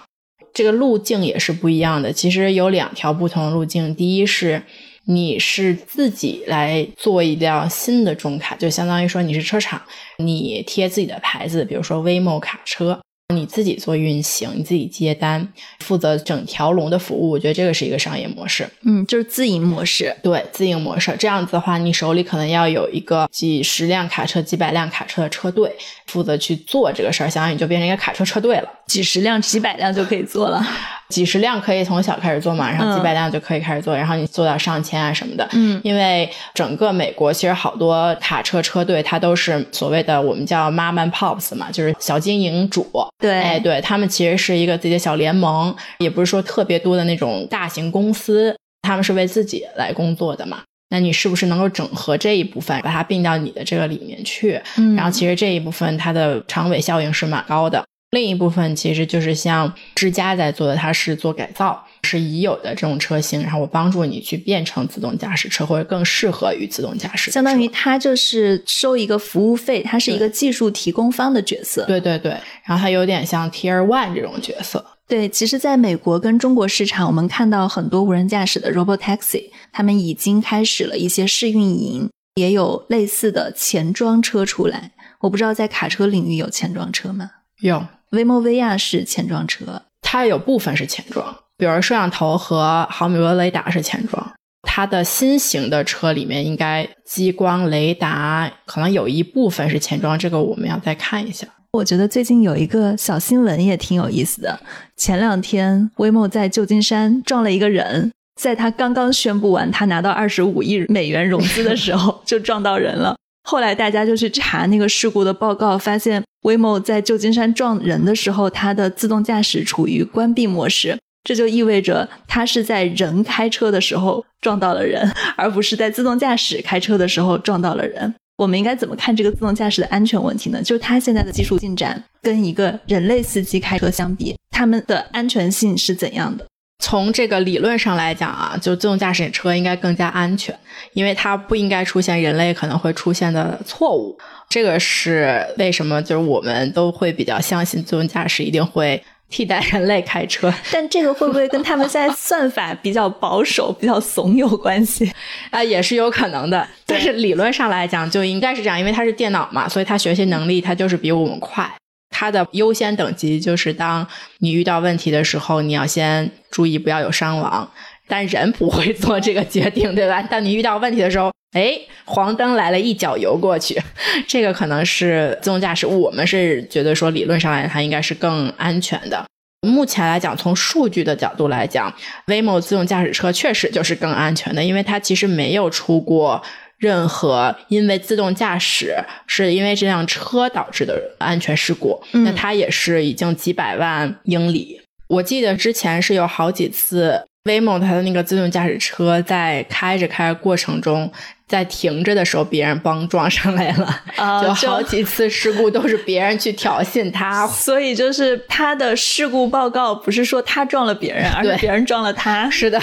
[0.53, 2.12] 这个路径也是不一样的。
[2.12, 4.63] 其实有两条不同的路径，第一是
[5.08, 9.82] 你是自己来做一辆新的重卡，就相当于说你是车厂，
[10.17, 13.00] 你贴自己的牌子，比如说 Waymo 卡车。
[13.34, 18.65] 你自己做运行，你自己接单，负责整条龙的服务，我觉得这个是一个商业模式。
[18.86, 20.15] 嗯，就是自营模式。
[20.24, 21.13] 对，自营模式。
[21.20, 28.70] 这样子的话，你手里可能要有一个几十辆卡车、几百辆卡车的车队，负责去做这个事儿，相当于你就变成一个卡车车队了。
[28.88, 30.65] 几十辆、几百辆就可以做了。
[31.10, 35.47] 几十辆可以从小开始做嘛，然后几百辆就可以开始做，然后你做到上千啊什么的。
[35.54, 42.86] 嗯，因为整个美国其实好多卡车车队，它都是所谓的我们叫 mom and pops 嘛，就是小经营主。
[43.19, 50.62] 对，哎，对他们其实是一个自己的小联盟，也不是说特别多的那种大型公司，他们是为自己来工作的嘛。
[50.89, 54.62] 那你是不是能够整合这一部分，把它并到你的这个里面去？
[54.78, 57.82] 嗯，然后其实这一部分它的长尾效应是蛮高的。
[58.12, 67.30] 另一部分其实就是像之家在做的，它是做改造，是已有的这种车型，然后我帮助你去变成自动驾驶车，或者更适合于自动驾驶。
[67.32, 71.84] 相当于它就是收一个服务费，它是一个技术提供方的角色。
[71.86, 72.32] 对对对，
[72.63, 74.86] 然后它有点像 Tier One 这种角色。
[75.06, 84.91] 对，其实，在美国跟中国市场，我们看到很多无人驾驶的 Robot Taxi，他们已经开始了一些试运营，也有类似的前装车出来。
[85.22, 87.32] 我不知道在卡车领域有前装车吗？
[87.62, 87.86] 有。
[88.12, 94.34] Waymo v 亚是前装车，它有部分是前装，比如摄像头和毫米波雷达是前装。
[94.62, 101.48] 它的新型的车里面应该激光雷达可能有一部分是前装，这个我们要再看一下。
[101.74, 104.60] 我觉得最近有一个小新闻也挺有意思的，
[104.96, 113.15] 前两天 Waymo 在旧金山撞了一个人，在他刚刚宣布完他拿到二十五亿美元融资的时候 就撞到人了。
[113.49, 128.13] 后来大家就去查那个事故的报告，发现 Waymo 在旧金山撞人的时候，它的自动驾驶处于关闭模式，这就意味着它是在人开车的时候撞到了人，而不是在自动驾驶开车的时候撞到了人。
[128.36, 130.62] 我们应该怎么看这个自动驾驶的安全问题呢？
[130.62, 136.45] 就是它现在的技术进展跟一个人类司机开车相比，他们的安全性是怎样的？
[136.80, 140.58] 从这个理论上来讲啊，就自动驾驶车应该更加安全，
[140.94, 144.18] 因为它不应该出现人类可能会出现的错误。
[144.48, 146.02] 这个是为什么？
[146.02, 150.54] 就是我们都会比较相信自动驾驶一定会替代人类开车。
[150.72, 155.12] 但这个会不会跟他们现在算法比较保守、比较怂有关系
[155.52, 155.62] 啊？
[155.62, 156.66] 也是有可能的。
[156.86, 161.70] 但是理论上来讲就应该是这样，因为它是电脑嘛，所以它学习能力它就是比我们快。
[162.19, 164.08] 它的优先等级就是，当
[164.39, 167.69] 你遇到问题的时候，你要先注意不要有伤亡。
[168.08, 170.19] 但人不会做这个决定，对吧？
[170.23, 173.80] 当你遇到问题的时候，哎，黄灯来了，一脚油过去，
[174.27, 175.86] 这个可能是自动驾驶。
[175.86, 179.23] 我们是觉得说，理论上来它应该是更安全的。
[179.62, 181.93] 目前来讲，从数据的角度来讲
[182.25, 186.41] ，Waymo 自动驾驶车确实就是更安全的，因为它其实没有出过。
[186.78, 194.82] 任何因为自动驾驶是因为这辆车导致的安全事故，那它也是已经几百万英里。
[195.08, 201.12] 我记得之前是有好几次，Waymo 它的那个自动驾驶车在开着开着过程中。
[201.48, 204.02] 在停着的时候，别人帮撞上来了，
[204.44, 212.50] 就好几次事故都是别人去挑衅他， 所以就是他的事故报告不是说他撞了别人，而是别人撞了他。
[212.50, 212.78] 是的，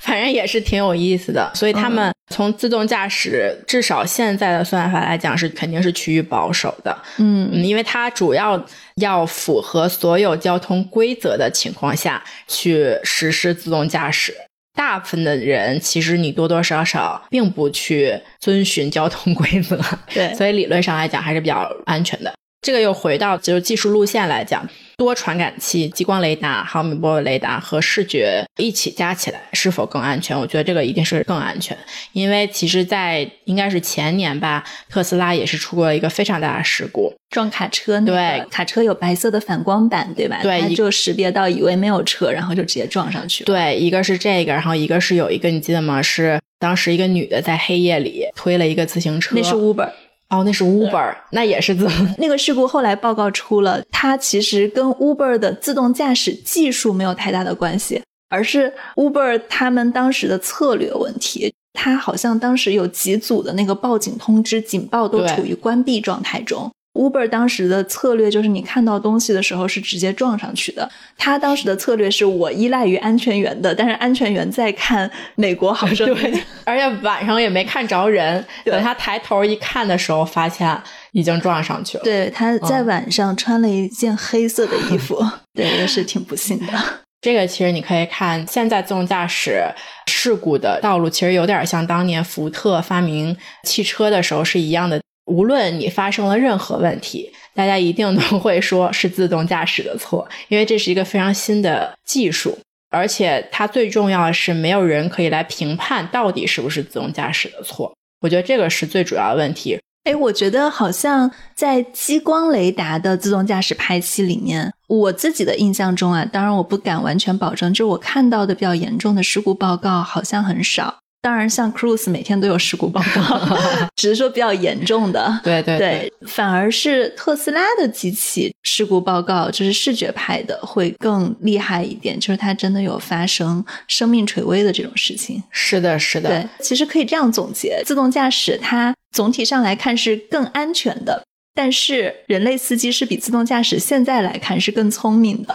[0.00, 1.52] 反正也是挺有意思的。
[1.54, 6.96] 所以他们从自动驾驶，至少现在的算法来讲，是肯定是趋于保守的。
[7.18, 8.64] 嗯，因为它主要
[8.96, 14.34] 要符合所有交通规则的情况下去实施自动驾驶。
[14.74, 19.78] 大部分的人其实你多多少少并不去遵循交通规则，
[20.14, 22.32] 对，所以理论上来讲还是比较安全的。
[22.62, 24.66] 这个又回到就是技术路线来讲。
[25.00, 30.38] 多传感器、激光雷达、毫米波雷达和视觉一起加起来是否更安全？
[30.38, 31.74] 我觉得这个一定是更安全，
[32.12, 37.98] 因为其实，在应该是前年吧，特斯拉也是出过一个非常大的事故，撞卡车。
[38.02, 40.38] 对，卡车有白色的反光板，对吧？
[40.42, 43.42] 对，就识别到以为没有车，然后就直接撞上去。
[43.44, 46.02] 对，一个是这个，然后一个是有一个你记得吗？
[46.02, 49.90] 是当时一个女的在黑夜里推了一个自行车，那是 Uber。
[50.30, 51.86] 哦，那是 Uber，那也是自
[52.18, 61.52] 那个事故后来报告出了，它其实跟 Uber 的自动驾驶技术没有太大的关系，而是 Uber 他们当时的策略问题。
[61.72, 70.90] 它好像当时有几组的那个报警通知警报都处于关闭状态中，Uber 当时的策略就是，你看到东西的时候是直接撞上去的。
[71.16, 78.44] 他当时的策略是我依赖于安全员的，但是安全员在看美国好 声音，而且晚上也没看着人。
[78.64, 80.76] 等他抬头一看的时候，发现
[81.12, 82.02] 已经撞上去了。
[82.02, 85.24] 对，他在晚上穿了一件黑色的衣服，
[85.54, 86.72] 对，也是挺不幸的。
[87.22, 89.62] 这个其实你可以看，现在自动驾驶
[90.06, 95.00] 事故的道路其实有点像当年福特发明汽车的时候是一样的。
[95.30, 102.58] 无论你发生了任何问题，大家一定都会说是自动驾驶的错，因为这是一个非常新的技术，
[102.90, 107.94] 而且它最重要的是没有人可以来评判到底是不是自动驾驶的错。
[108.20, 109.78] 我觉得这个是最主要的问题。
[110.04, 120.99] 哎，我觉得好像在激光雷达的自动驾驶拍戏里面，我自己的印象中啊，当然我不敢完全保证，就是我看到的比较严重的事故报告好像很少。
[121.22, 123.58] 当然，像 Cruise 每天都有事故报告，
[123.94, 125.38] 只是说比较严重的。
[125.44, 135.42] 对对对，反而是特斯拉的机器事故报告，就是视觉派的会更厉害一点，就是它真的有发生生命垂危的这种事情。
[135.50, 136.30] 是的，是的。
[136.30, 141.22] 对，其实可以这样总结：自动驾驶它总体上来看是更安全的，
[141.54, 145.54] 但是人类司机是比自动驾驶现在来看是更聪明的。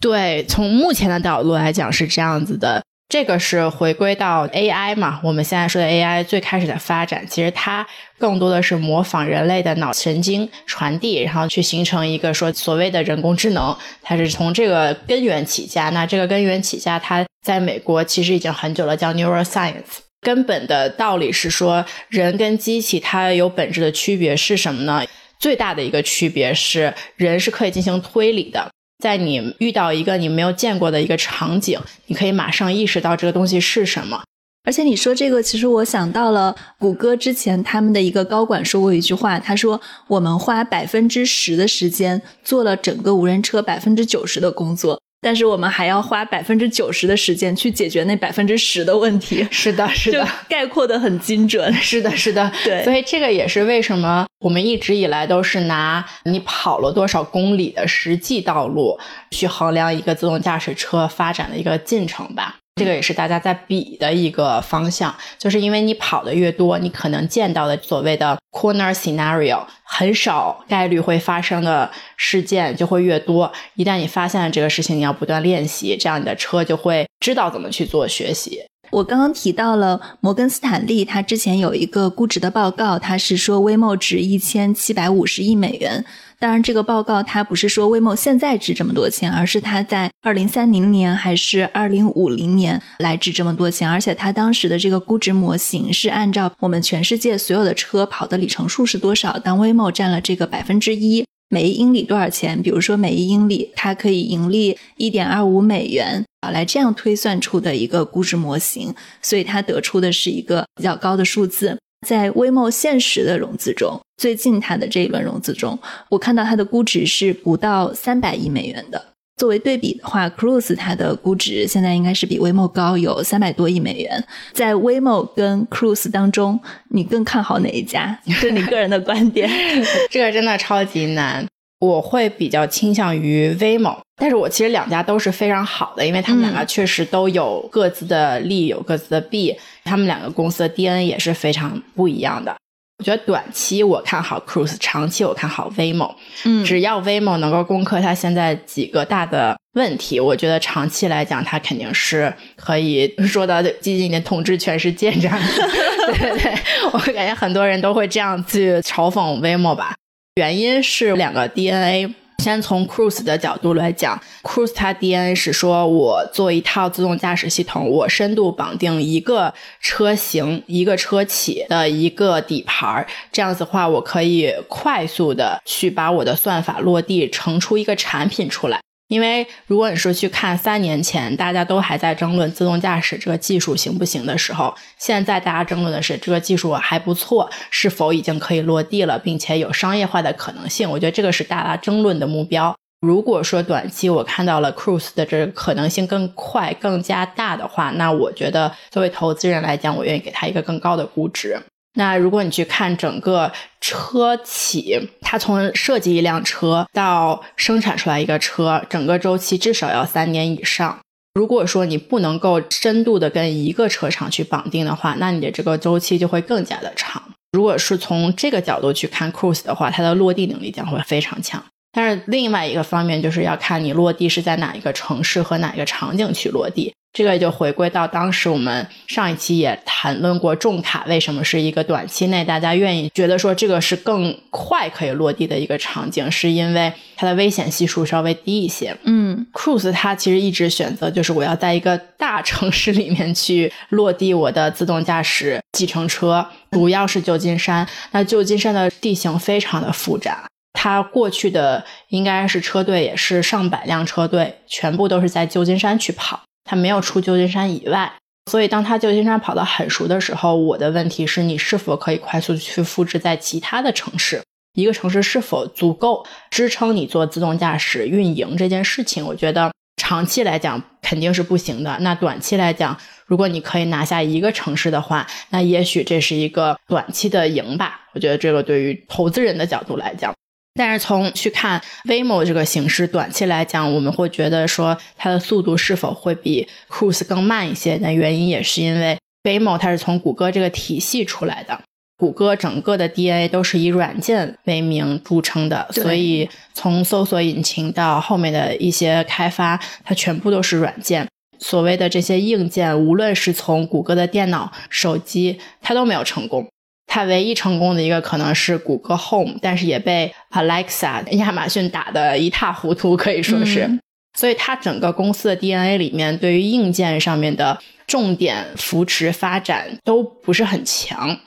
[0.00, 2.82] 对，从目前的角度来讲是这样子的。
[3.08, 5.20] 这个是回归到 AI 嘛？
[5.22, 7.86] 我们现在说的 AI 最开始的发展，其实它
[8.18, 13.76] 更多的是模仿人类的脑神经传递，然后去形成一个说所谓的人工智能。
[14.02, 15.90] 它是从这个根源起家。
[15.90, 20.00] 那这个根源起家，它在美国其实已经很久了，叫 neuroscience。
[20.20, 25.04] 根本的道理是说，人跟机器它有本质的区别是什么呢？
[25.38, 28.70] 最大的一个区别是，人是可以进行推理的。
[29.04, 34.22] 在你遇到一个你没有见过的一个场景，你可以马上意识到这个东西是什么。
[34.62, 39.78] 而且你说这个，其实我想到了谷歌之前他们的一个高管说过一句话，他说
[40.08, 49.46] ：“我们花百分之十的时间做了整个无人车百分之九十的工作。”但是我们还要花百分之九十的时间去解决那百分之十的问题。
[49.50, 51.72] 是的，是的，概括的很精准。
[51.72, 52.84] 是的，是的，对。
[52.84, 58.98] 所以这个也是为什么我们一直以来都是拿你跑了多少公里的实际道路
[59.30, 62.56] 去衡量一个自动驾驶车发展的一个进程吧。
[62.76, 73.52] 这个也是大家在比的一个方向，就是因为你跑的越多，你可能见到的所谓的 corner scenario 很少概率会发生的事件就会越多。
[73.74, 78.60] 一旦你发现了这个事情，你要不断练习，这样你的车就会知道怎么去做学习。
[78.94, 86.04] 我刚刚提到了摩根斯坦利，他之前有一个估值的报告，他是说威茂值一千七百五十亿美元。
[86.38, 93.90] 当然，这个报告它不是说威茂现在值这么多钱，而是它在二零三零年还是二零五零年来值这么多钱。
[93.90, 102.60] 而且它当时的这个估值模型是按照我们全世界所有的车跑的里程数是多少，当威茂占了这个百分之一，每一英里多少钱？
[102.62, 111.78] 比如说每一英里它可以盈利一点二五美元啊，来这样推算出的一个估值模型，所以它得出的是一个比较高的数字。
[112.06, 115.78] 在微梦现实的融资中，最近它的这一轮融资中，
[116.10, 119.13] 我看到它的估值是不到三百亿美元的。
[119.36, 124.24] 作为对比的话，Cruise 它的估值现在应该是比 Waymo 高有三百多亿美元。
[124.52, 126.60] 在 Waymo 跟 Cruise 当中，
[126.90, 128.18] 你更看好哪一家？
[128.28, 129.50] 是你个人的观点？
[130.08, 131.44] 这个真的超级难。
[131.80, 139.54] 我会比较倾向于 Waymo，但是我其实两家都是非常好的，因为他们两个确实都有各自的利，有各自的弊。
[139.82, 142.54] 他们两个公司的 DNA 也是非常不一样的。
[142.98, 146.14] 我觉得短期我看好 Cruise，长期我看好 Waymo。
[146.44, 155.38] 嗯，只要 Waymo 能够攻克它现在几个大的问题，我觉得长期来讲，它肯定是可以说到激进的统治全世界这样。
[156.06, 156.54] 对对对，
[156.92, 159.94] 我感觉很多人都会这样去嘲讽 Waymo 吧。
[160.36, 162.14] 原因是两个 DNA。
[162.44, 178.83] 先从 Cruise 的角度来讲，Cruise 它 DNA 是说我做一套自动驾驶系统，我深度绑定一个车型、一个车企的一个底盘这样子的话，我可以快速的去把我的算法落地，成出一个产品出来。
[179.08, 190.90] 因为如果你说去看三年前大家都还在争论自动驾驶这个技术行不行的时候，现在大家争论的是这个技术还不错，是否已经可以落地了，并且有商业化的可能性。
[190.90, 192.74] 我觉得这个是大家争论的目标。
[193.00, 201.60] 如果说短期我看到了 Cruise 的这个可能性更快、更加大的话，那我觉得作为投资人来讲，我愿意给他一个更高的估值。
[201.94, 210.98] 那如果你去看整个车企，它从设计一辆车到生产出来一个车，整个周期至少要三年以上。
[211.34, 217.22] 如果说你不能够深度的跟一个车厂去绑定的话，那你的这个周期就会更加的长。
[217.52, 221.64] 如果是从这个角度去看 Cruise 的话，它的落地能力将会非常强。
[221.92, 226.92] 但是另外一个方面就是要看你落地是在哪一个城市和哪一个场景去落地。
[227.14, 238.94] 这个就回归到当时我们上一期也谈论过，重卡为什么是一个短期内大家愿意觉得说这个是更快可以落地的一个场景，是因为它的危险系数稍微低一些。
[239.04, 247.88] 嗯，Cruise 它其实一直选择就是我要在一个大城市里面去落地我的自动驾驶计程车，主要是旧金山。
[248.10, 256.40] 那旧金山的地形非常的复杂，它过去的应该是车队也是上百辆车队，全部都是在旧金山去跑。
[256.64, 258.12] 他没有出旧金山以外，
[258.50, 264.42] 所以当他旧金山跑得很熟的时候，我的问题是你是否可以快速去复制在其他的城市？
[264.74, 269.24] 一个城市是否足够支撑你做自动驾驶运营这件事情？
[269.24, 271.96] 我觉得长期来讲肯定是不行的。
[272.00, 278.00] 那短期来讲，如果你可以拿下一个城市的话，那也许这是一个短期的赢吧。
[278.14, 280.34] 我觉得这个对于投资人的角度来讲。
[280.74, 287.96] 但是从去看 Waymo 这个形式，短期来讲，我们会觉得说它的速度是否会比 Cruise 更慢一些？
[288.02, 291.80] 那原因也是因为 Waymo 它是从谷歌这个体系出来的，
[292.18, 301.28] 谷歌整个的 DNA 都是以软件为名著称的，所以从搜索引擎到后面的一些开发，它全部都是软件。
[301.60, 306.66] 所谓的这些硬件，无论是从谷歌的电脑、手机，它都没有成功。
[307.06, 313.88] 它唯一成功的一个可能是谷歌 Home，但是也被 Alexa、亚马逊打得一塌糊涂，可以说是。
[314.36, 321.38] 所以它整个公司的 DNA 里面，对于硬件上面的重点扶持发展都不是很强。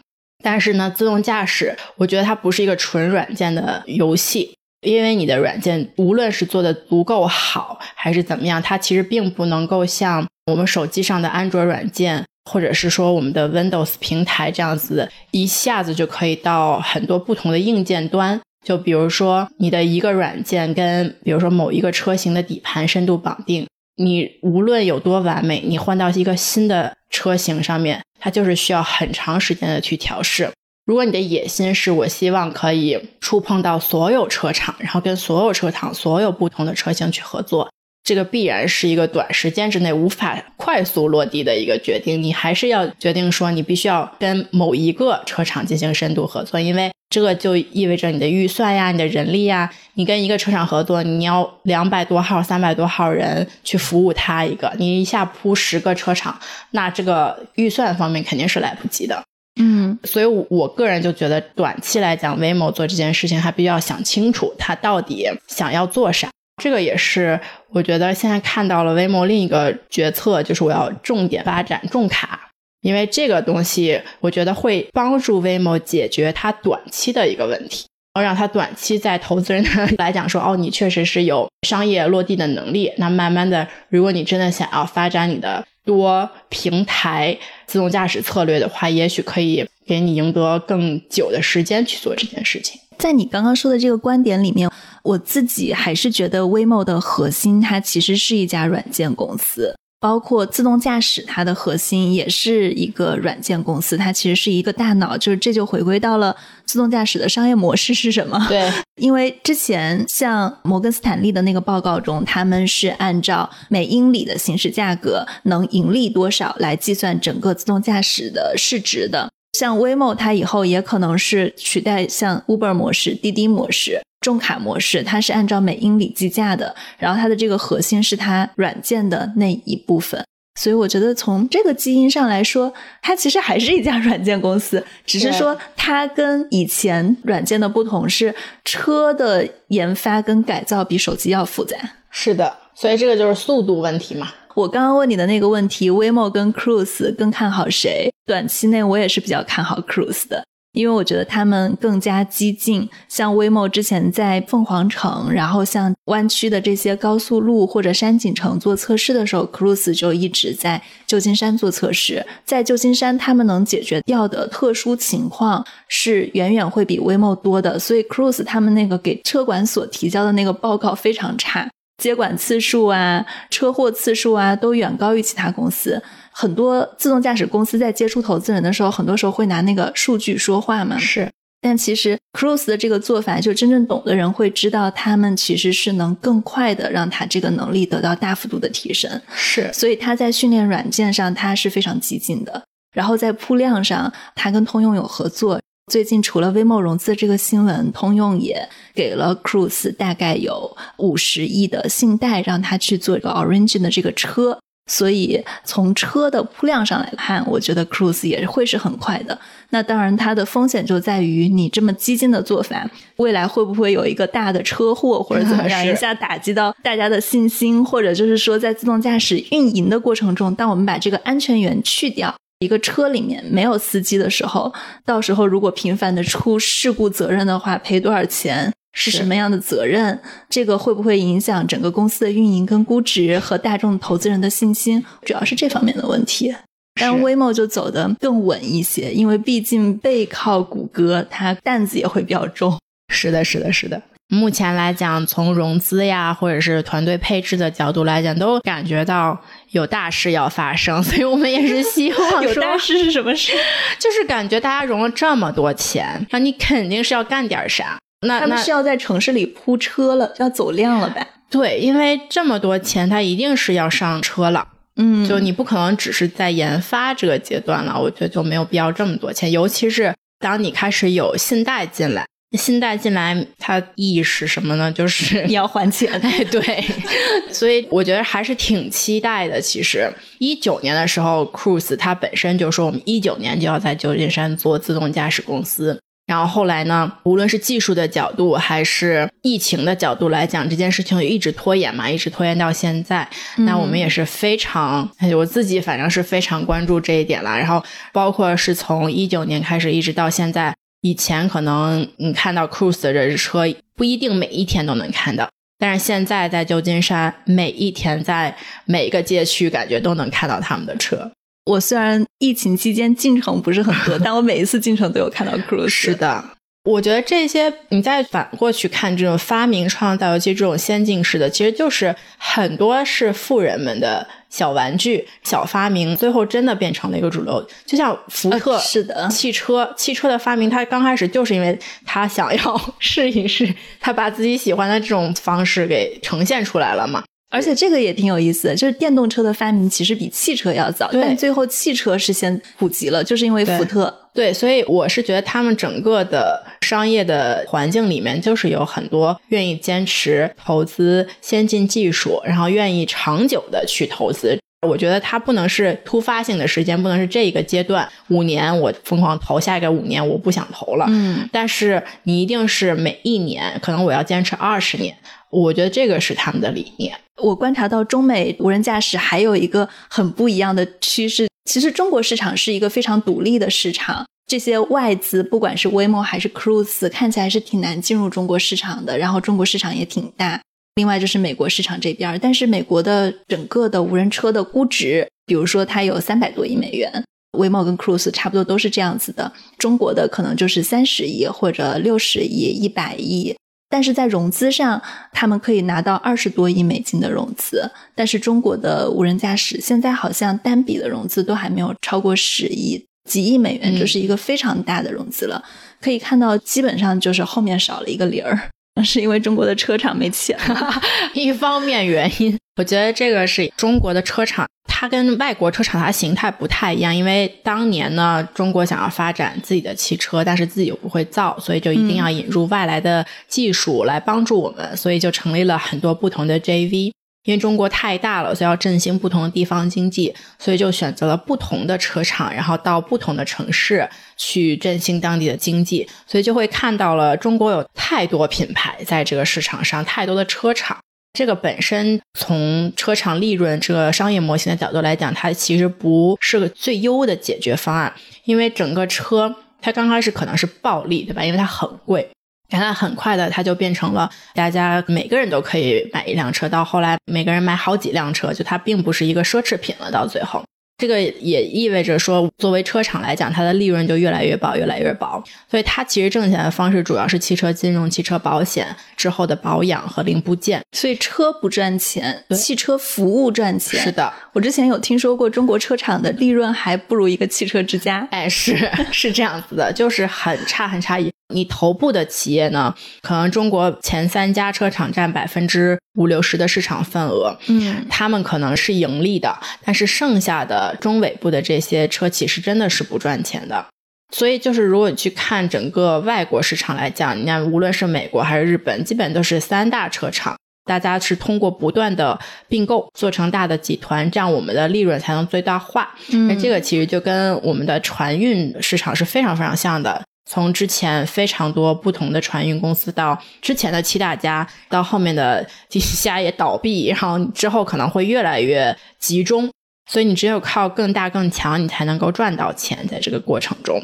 [0.42, 12.24] 但是呢，自动驾驶，我觉得它不是一个纯软件的游戏，因为你的软件无论是做的足够好还是怎么样，它其实并不能够像我们手机上的安卓软件。
[12.48, 18.40] 或者是说我们的 Windows 平台这样子，一下子就可以到很多不同的硬件端。
[18.66, 23.68] 就比如说你的一个软件跟，比如说某一个车型的底盘深度绑定，
[23.98, 30.50] 你无论有多完美，你换到一个新的车型上面，它就是需要很长时间的去调试。
[30.86, 37.70] 如果你的野心是我希望可以触碰到所有车厂，然后跟所有车厂、所有不同的车型去合作。
[38.08, 56.40] 这个必然是一个短时间之内无法快速落地的一个决定，你还是要决定说你必须要跟某一个车厂进行深度合作，因为这个就意味着你的预算呀、你的人力呀，你跟一个车厂合作，你要两百多号、三百多号人去服务他一个，你一下铺十个车厂，
[56.72, 59.22] 那这个预算方面肯定是来不及的。
[59.60, 66.30] 嗯，所以我个人就觉得，短期来讲，Waymo 做这件事情还必须要想清楚，他到底想要做啥。
[66.62, 67.40] 这个也是
[67.70, 72.50] 我觉得现在看到了 Waymo 另一个决策，就是我要重点发展重卡，
[72.82, 77.86] 因为这个东西我觉得会帮助 Waymo 解决它短期的一个问题，
[78.16, 79.64] 然后让它短期在投资人
[80.00, 82.92] 来讲说，哦，你确实是有商业落地的能力。
[82.98, 87.38] 那慢慢的，如果你真的想要发展你的多平台
[87.68, 92.82] 自动驾驶策略的话，也许可以给你赢得更久的时间去做这件事情。
[92.98, 94.70] 在你刚刚说的这个观点里面。
[95.04, 105.18] 我自己还是觉得 Waymo 的核心，它其实是一家软件公司，包括自动驾驶，它的核心也是一个软件公司，它其实是一个大脑。
[105.18, 106.36] 就是这就回归到了
[106.66, 108.46] 自动驾驶的商业模式是什么？
[108.50, 108.70] 对，
[109.00, 119.30] 因为之前像摩根斯坦利的那个报告中，他们是按照每英里的行驶价格能盈利多少来计算整个自动驾驶的市值的。
[119.58, 124.02] 像 Waymo，它以后也可能是取代像 Uber 模式、滴滴模式。
[124.22, 130.26] 重卡模式，它是按照每英里计价的，然后它的这个核心是它软件的那一部分，
[130.60, 138.34] 所以我觉得从这个基因上来说，它其实还是一家软件公司，只是说它跟以前软件的不同是
[138.66, 141.78] 车的研发跟改造比手机要复杂。
[142.10, 144.30] 是的，所以这个就是速度问题嘛。
[144.56, 148.12] 我刚刚问你的那个问题，Waymo 跟 Cruise 更看好谁？
[148.28, 150.44] 短期内我也是比较看好 Cruise 的。
[150.74, 162.24] 因为我觉得他们更加激进，像 Waymo 之前在凤凰城，然后像湾区的这些高速路或者山景城做测试的时候，Cruise 就一直在旧金山做测试。
[162.46, 171.68] 在旧金山，他们能解决掉的特殊情况是远远会比 Waymo 多的，所以 Cruise 他们那个给车管所提交的那个报告非常差，
[172.04, 176.04] 接管次数啊、车祸次数啊都远高于其他公司。
[176.40, 180.96] 很多自动驾驶公司在接触投资人的时候，很多时候会拿那个数据说话嘛。
[181.00, 181.28] 是，
[181.60, 189.20] 但其实 Cruise 的这个做法，就真正懂的人会知道，他们其实是能更快的让他这个能力得到大幅度的提升。
[189.34, 192.64] 是，所以他在训练软件上，他是非常激进的。
[192.94, 195.60] 然后在铺量上，他跟通用有合作。
[195.92, 204.60] 最近除了 Waymo 融资这个新闻，通用也给了 Cruise 大概有五十亿的信贷，让他去做一个 Origin 的这个车。
[204.88, 209.38] 所以从车的铺量上来看，我觉得 Cruise 也会是很快的。
[209.70, 224.74] 那当然，它的风险就在于你这么激进的做法，未来会不会有一个大的车祸或者怎么 样，一下打击到大家的信心，或者就是说在自动驾驶运营的过程中，当我们把这个安全员去掉，一个车里面没有司机的时候，
[225.06, 228.74] 到时候如果频繁的出事故责任的话，赔多少钱？
[229.00, 230.20] 是什么样的责任？
[230.50, 235.06] 这个会不会影响整个公司的运营跟估值和大众投资人的信心？
[235.24, 236.54] 主要是这方面的问题。
[237.00, 242.76] 但 Waymo 就走得更稳一些，因为毕竟背靠谷歌，它担子也会比较重。
[243.14, 244.02] 是的，是的，是的。
[244.30, 249.40] 目前来讲，从融资呀，或者是团队配置的角度来讲，都感觉到
[249.70, 253.54] 有大事要发生，所以我们也是 希望有大事是什么事？
[254.00, 258.00] 就是感觉大家融了这么多钱，那你肯定是要干点啥。
[258.22, 261.28] 那他们是要在城市里铺车了，要走量了呗？
[261.52, 264.68] 对，因为这么多钱，他一定是要上车了。
[264.96, 269.52] 嗯，就你不可能只是在研发这个阶段了，我觉得就没有必要这么多钱。
[269.52, 272.26] 尤其是当你开始有信贷进来，
[272.58, 274.92] 信贷进来，它意义是什么呢？
[274.92, 276.12] 就是你 要还钱。
[276.22, 276.84] 哎，对，
[277.54, 279.62] 所以我觉得还是挺期待的。
[279.62, 286.02] 其实一九年的时候，Cruise 它本身就说我们一九年就要在旧金山做自动驾驶公司。
[286.28, 287.10] 然后后来呢？
[287.24, 293.26] 无论是技术的角度，还是疫情的角度来讲，这件事情一直拖延嘛，一直拖延到现在。
[293.60, 297.58] 那我们也是非常，我自己反正是非常关注这一点了。
[297.58, 303.64] 然后包括是从一九年开始，一直到现在，以前可能你看到 Cruise 的车
[303.96, 305.50] 不一定每一天都能看到，
[305.80, 308.54] 但是现在在旧金山，每一天在
[308.84, 311.32] 每个街区，感觉都能看到他们的车。
[311.68, 315.90] 我虽然疫情期间进城不是很多， 但我每一次进城都有看到 Cruise。
[315.90, 316.44] 是的，
[316.86, 327.62] 我觉得这些你再反过去看，这种发明创造，尤其这种先进式的，其实就是很多是富人们的小玩具、小发明，最后真的变成了一个主流。
[327.86, 333.68] 就像福特是的汽车，汽车的发明，它刚开始就是因为他想要 试一试，
[334.00, 337.22] 他把自己喜欢的这种方式给呈现出来了嘛。
[337.50, 344.14] 而且这个也挺有意思的，就是电动车的发明其实比汽车要早，但最后汽车是先普及了，就是因为福特。
[344.34, 354.60] 对，所以我是觉得他们整个的商业的环境里面，就是有很多愿意坚持投资先进技术，然后愿意长久的去投资。
[354.88, 361.06] 我觉得它不能是突发性的时间，不能是这一个阶段五年我疯狂投，下一个五年我不想投了。
[361.10, 365.18] 嗯，但是你一定是每一年，可能我要坚持二十年。
[365.50, 367.18] 我觉得这个是他们的理念。
[367.42, 371.48] 我观察到中美无人驾驶还有一个很不一样的趋势。
[371.70, 379.18] 其实中国市场是一个非常独立的市场，这些外资不管是 Waymo 还是 Cruise，看起来是挺难进入中国市场的。
[379.18, 380.62] 然后中国市场也挺大。
[380.96, 389.52] 另外就是美国市场这边，但是美国的整个的无人车的估值，比如说它有三百多亿美元，Waymo 跟 Cruise 差不多都是这样子的。
[389.78, 393.54] 中国的可能就是三十亿或者六十亿、一百亿。
[393.90, 405.64] 但是在融资上，他们可以拿到二十多亿美金的融资，但是中国的无人驾驶现在好像单笔的融资都还没有超过十亿，几亿美元就是一个非常大的融资了。
[406.02, 408.70] 可以看到，基本上就是后面少了一个零儿。
[409.06, 410.58] 是因为中国的车厂没钱，
[411.36, 414.68] 一方面原因，我觉得这个是中国的车厂，
[415.00, 417.16] 它跟外国车厂它形态不太一样。
[417.16, 427.12] 因为当年呢，中国想要发展自己的汽车，但是自己又不会造，所以就一定要引入外来的技术来帮助我们，所以就成立了很多不同的 JV。
[427.44, 440.98] 因为中国太大了，所以要振兴不同的地方经济，所以就选择了不同的车厂，然后到不同的城市去振兴当地的经济，所以就会看到了中国有太多品牌在这个市场上，太多的车厂。
[441.38, 448.12] 这个本身从车厂利润这个商业模型的角度来讲，它其实不是个最优的解决方案，
[448.46, 451.46] 因为整个车它刚开始可能是暴利，对吧？
[451.46, 452.28] 因为它很贵。
[452.70, 460.10] 然后很快的，它就变成了大家每个人都可以买一辆车，到后来每个人买好几辆车，就它并不是一个奢侈品了。
[460.10, 460.66] 到最后，
[460.98, 465.44] 这个也意味着说，作为车厂来讲，它的利润就越来越薄，越来越薄。
[465.70, 470.82] 所以它其实挣钱的方式主要是汽车金融、汽车保险之后的保养和零部件。
[470.94, 474.00] 所以车不赚钱，汽车服务赚钱。
[474.00, 478.28] 是的，我之前有听说过中国车厂的利润还不如一个汽车之家。
[478.32, 481.32] 哎，是是这样子的，就是很差很差异。
[481.54, 493.86] 你头部的企业呢，可能中国前三家车厂占百分之五六十的市场份额，嗯，他们可能是盈利的，但是剩下的中尾部的这些车企是真的是不赚钱的。
[494.34, 500.56] 所以就是如果你去看整个外国市场来讲，你看无论是美国还是日本，基本都是三大车厂。
[500.84, 502.40] 大家是通过不断的
[502.70, 506.16] 并购做成大的集团，这样我们的利润才能最大化。
[506.48, 510.22] 那这个其实就跟我们的船运市场是非常非常像的。
[510.48, 519.70] 从之前非常多不同的船运公司，到之前的七大家，到后面的 几家也倒闭，然后之后可能会越来越集中。
[520.10, 524.02] 所以你只有靠更大更强，你才能够赚到钱，在这个过程中。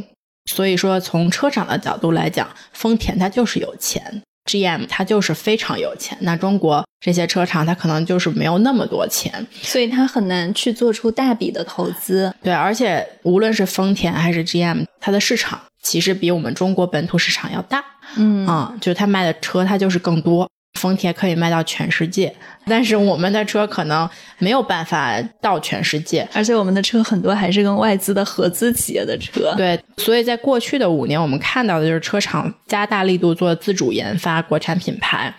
[0.52, 4.22] 所以说，从车厂的角度来讲，丰田它就是有钱。
[4.52, 12.34] GM 它就是非常有钱，那中国这些车厂它可能就是没有那么多钱，所以它很难去做出大笔的投资。
[12.44, 17.84] 对，而且无论是丰田还是 GM，它的市场其实比我们中国本土市场要大。
[18.18, 20.50] 嗯啊，就是它卖的车它就是更多。
[20.80, 24.10] 丰田可以卖到全世界，但是我们的车可能
[24.40, 29.54] 没有办法到全世界，而且我们的车很多还是跟外资的合资企业的车。
[29.56, 35.34] 对，所以在过去的五年，我们看到的就是车厂加大力度做自主研发国产品牌。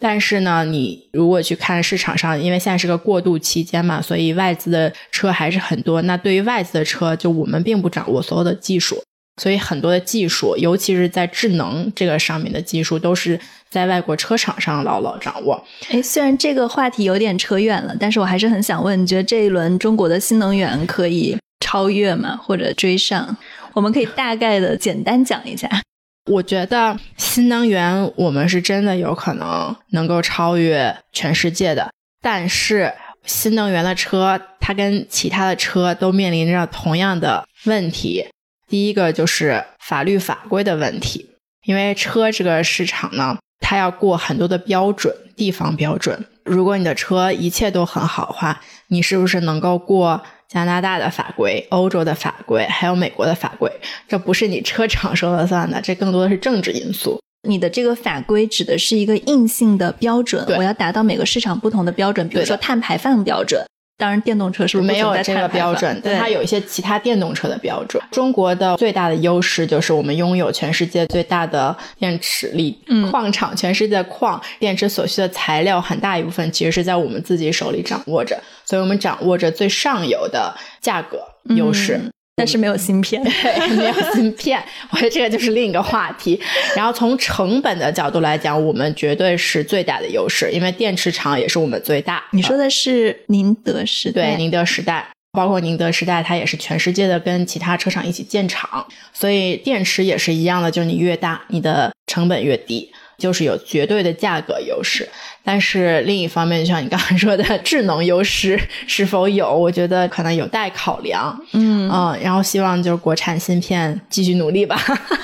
[0.00, 6.00] 但是呢，你如果去看市场上，因为现在是个过渡期间嘛，所以外资的车还是很多。
[6.02, 8.96] 那对于外资的车，就我们并不掌握所有的技术。
[9.38, 13.38] 所以很多的技术，尤其是在智能这个上面的技术，都是
[13.70, 15.64] 在外国车厂上牢牢掌握。
[15.90, 22.36] 哎，虽然这个话题有点扯远了，但是我还是很想问，你觉得这一轮中国的新能源可以超越吗？
[22.36, 23.36] 或者追上？
[23.74, 25.68] 我们可以大概的简单讲一下。
[26.28, 32.92] 我觉得新能源我们是真的有可能能够超越全世界的，但是
[33.24, 38.26] 新能源的车它跟其他的车都面临着同样的问题。
[38.68, 41.30] 第一个就是法律法规的问题，
[41.64, 46.26] 因为车这个市场呢，它要过很多的标准，地方标准。
[46.44, 53.70] 如果你的车一切都很好的话，你是不是能够过加拿大的法规、欧洲的法规，还有美国的法规？
[54.06, 57.20] 这不是你车厂说了算的，这更多的是政治因素。
[57.46, 63.64] 你的这个法规指的是一个硬性的标准，我要达到每个市场不同的标准，比如说碳排放标准。
[63.98, 66.00] 当然，电动车是不是没有这个标准？
[66.04, 68.00] 但它有一些其他电动车的标准。
[68.12, 72.78] 中国的最大的优势就是我们拥有全世界最大的电池力
[73.10, 81.18] 矿场，全世界的矿电池所需的材料很大一部分其实是在我们自己手里掌握着，所以我们掌握着最上游的价格
[81.56, 82.00] 优势。
[82.38, 83.20] 但是没有芯片，
[83.76, 86.40] 没有芯片，我觉得这个就是另一个话题。
[86.74, 92.22] 然后从成本的角度来讲，我们绝对是最大的优势，因为电池厂也是我们最大。
[92.30, 94.30] 你说的是宁德时代？
[94.30, 102.90] 对，宁德时代，包括宁德时代，它也是全世界的跟其他车厂一起建厂，所以电池也是一样的，就是你越大，你的成本越低。
[103.18, 105.06] 就是有绝对的价格优势，
[105.42, 109.52] 但是另一方面，就像你刚刚说的，智能优势是否有？
[109.52, 111.36] 我觉得可能有待考量。
[111.52, 114.76] 嗯嗯，然后希望就是国产芯片继续努力吧。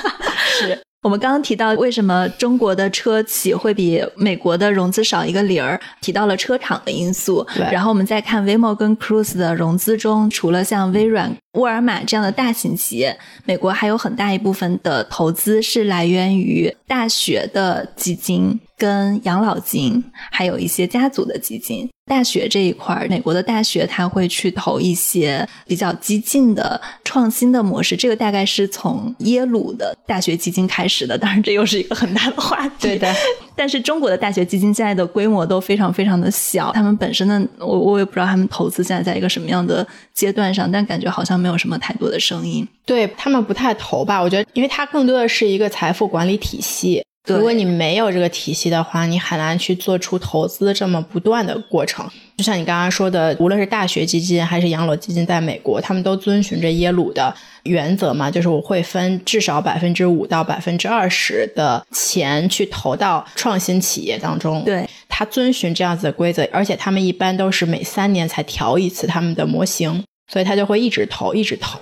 [0.59, 0.79] 是。
[1.03, 7.47] 我们刚刚提到为什么中国的车企会比美国的融资少一个零儿，提到了车厂的因素。
[7.55, 7.65] 对。
[7.71, 18.61] 然后我们再看 Waymo 跟 Cruise 的融资中，除了像微软、沃尔玛这样的大型企业，美国还有很大一部分的投资是来源于大学的基金。
[18.77, 20.03] 跟养老金，
[20.33, 32.75] 还有一些家族的基金，大学这一块，美国的大学他会去投一些比较激进的创新的模式，这个大概是从耶鲁的大学基金开始的，当然这又是一个很大的话题。
[32.81, 33.15] 对的，
[33.55, 42.67] 但是中国的大学基金现在的规模都非常非常的小，他们本身的我我也不知道他们投资现在在一个什么样的阶段上，但感觉好像没有什么太多的声音。
[42.87, 44.19] 对他们不太投吧？
[44.19, 47.05] 我觉得，因为它更多的是一个财富管理体系。
[47.27, 52.07] 如果你没有这个体系的话，你很难去做出投资这么不断的过程。
[52.37, 64.63] 就像你刚刚说的，无论是大学基金还是养老基金，在美国，他们都遵循着耶鲁的原则嘛，就是我会分至少百分之五到百分之二十的钱去投到创新企业当中。
[64.63, 70.05] 对，他遵循这样子的规则，而且他们一般都是每三年才调一次他们的模型，
[70.35, 71.79] 所以他就会一直投，一直投。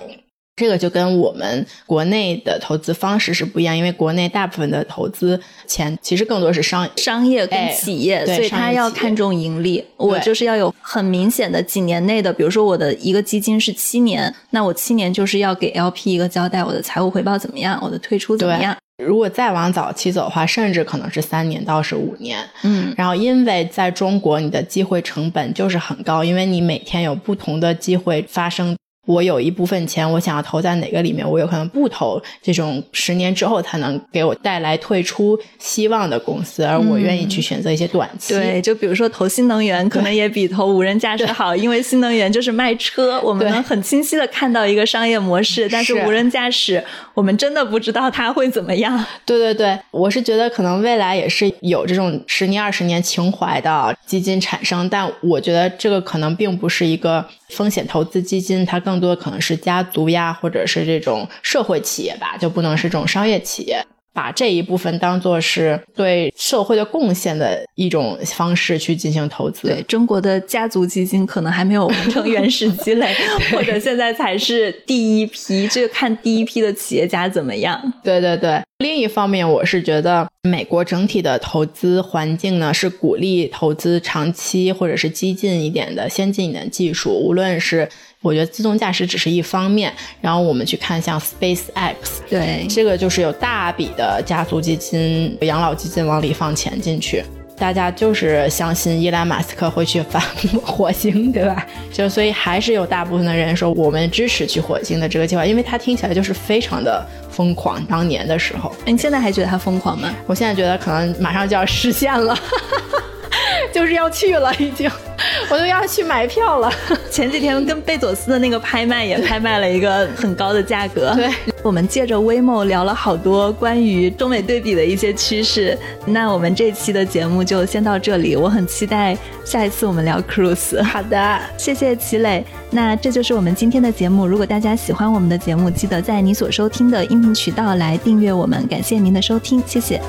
[0.55, 9.83] 这个就跟我们国内的投资方式是不一样，因为国内大部分的投资钱其实更多是商商业跟企业，所以他要看重盈利。
[9.97, 18.77] 我就是要有很明显的几年内的，比如说我的一个基金是七年，那我七年就是要给 LP 一个交代，我的财务回报怎么样，我的退出怎么样。
[19.03, 22.39] 如果再往早期走的话，甚至可能是三年到是五年。
[22.63, 28.75] 嗯，然后因为在中国，你的机会成本就是很高，因为你每天有不同的机会发生。
[29.05, 38.33] 我有一部分钱，我想要投在哪个里面，我有可能不投这种十年之后才能给我带来退出希望的公司，而我愿意去选择一些短期。
[38.33, 46.81] 对，就比如说投新能源，可能也比投无人驾驶好，因为新能源就是卖车，我们能很清晰的看到一个商业模式，但是无人驾驶，
[47.13, 49.05] 我们真的不知道它会怎么样。
[49.25, 63.85] 对对对，我是觉得可能未来也是有这种十年、二十年情怀的基金产生，但我觉得这个可能并不是一个风险投资基金，它更多可能是家族呀，或者是这种社会企业吧，就不能是这种商业企业。
[64.13, 69.67] 把这一部分当做是对社会的贡献的一种方式去进行投资。
[69.67, 73.13] 对中国的家族基金可能还没有完成原始积累，
[73.51, 77.81] 或者现在才是第一批，这个看第一批的企业家怎么样。
[78.03, 78.61] 对对对。
[78.79, 87.89] 另一方面，我是觉得美国整体的投资环境呢，是鼓励投资长期或者是激进一点的、先进一点技术，无论是。
[88.23, 91.93] 我觉得自动驾驶只是一方面，然后我们去看像 SpaceX，
[92.29, 97.21] 对，这个就是有大笔的家族基金、养老基金往里放钱进去，
[97.57, 100.21] 大家就是相信伊兰马斯克会去返
[100.63, 101.67] 火星，对吧？
[101.91, 107.83] 就所以还是有大部分的人说我们支持去火星的这个计划，因为它听起来就是非常的疯狂。
[107.85, 110.09] 当年的时候，你现在还觉得它疯狂吗？
[110.25, 112.37] 我现在觉得可能马上就要实现了。
[113.73, 114.89] 就是要去了，已经，
[115.49, 116.71] 我都要去买票了。
[117.09, 121.13] 前几天跟贝佐斯的那个拍卖也拍卖了一个很高的价格。
[121.15, 121.29] 对，
[121.61, 125.77] 我们借着 Waymo 聊了好多关于中美对比的一些趋势。
[126.05, 130.81] 那我们这期的节目就先到这里，我很期待下一次我们聊 Cruise。
[130.83, 132.43] 好的，谢谢齐磊。
[132.71, 134.25] 那这就是我们今天的节目。
[134.25, 138.65] 如果大家喜欢我们的节目，记得在你所收听的音频渠道来订阅我们。
[138.67, 140.01] 感谢您的收听，谢谢。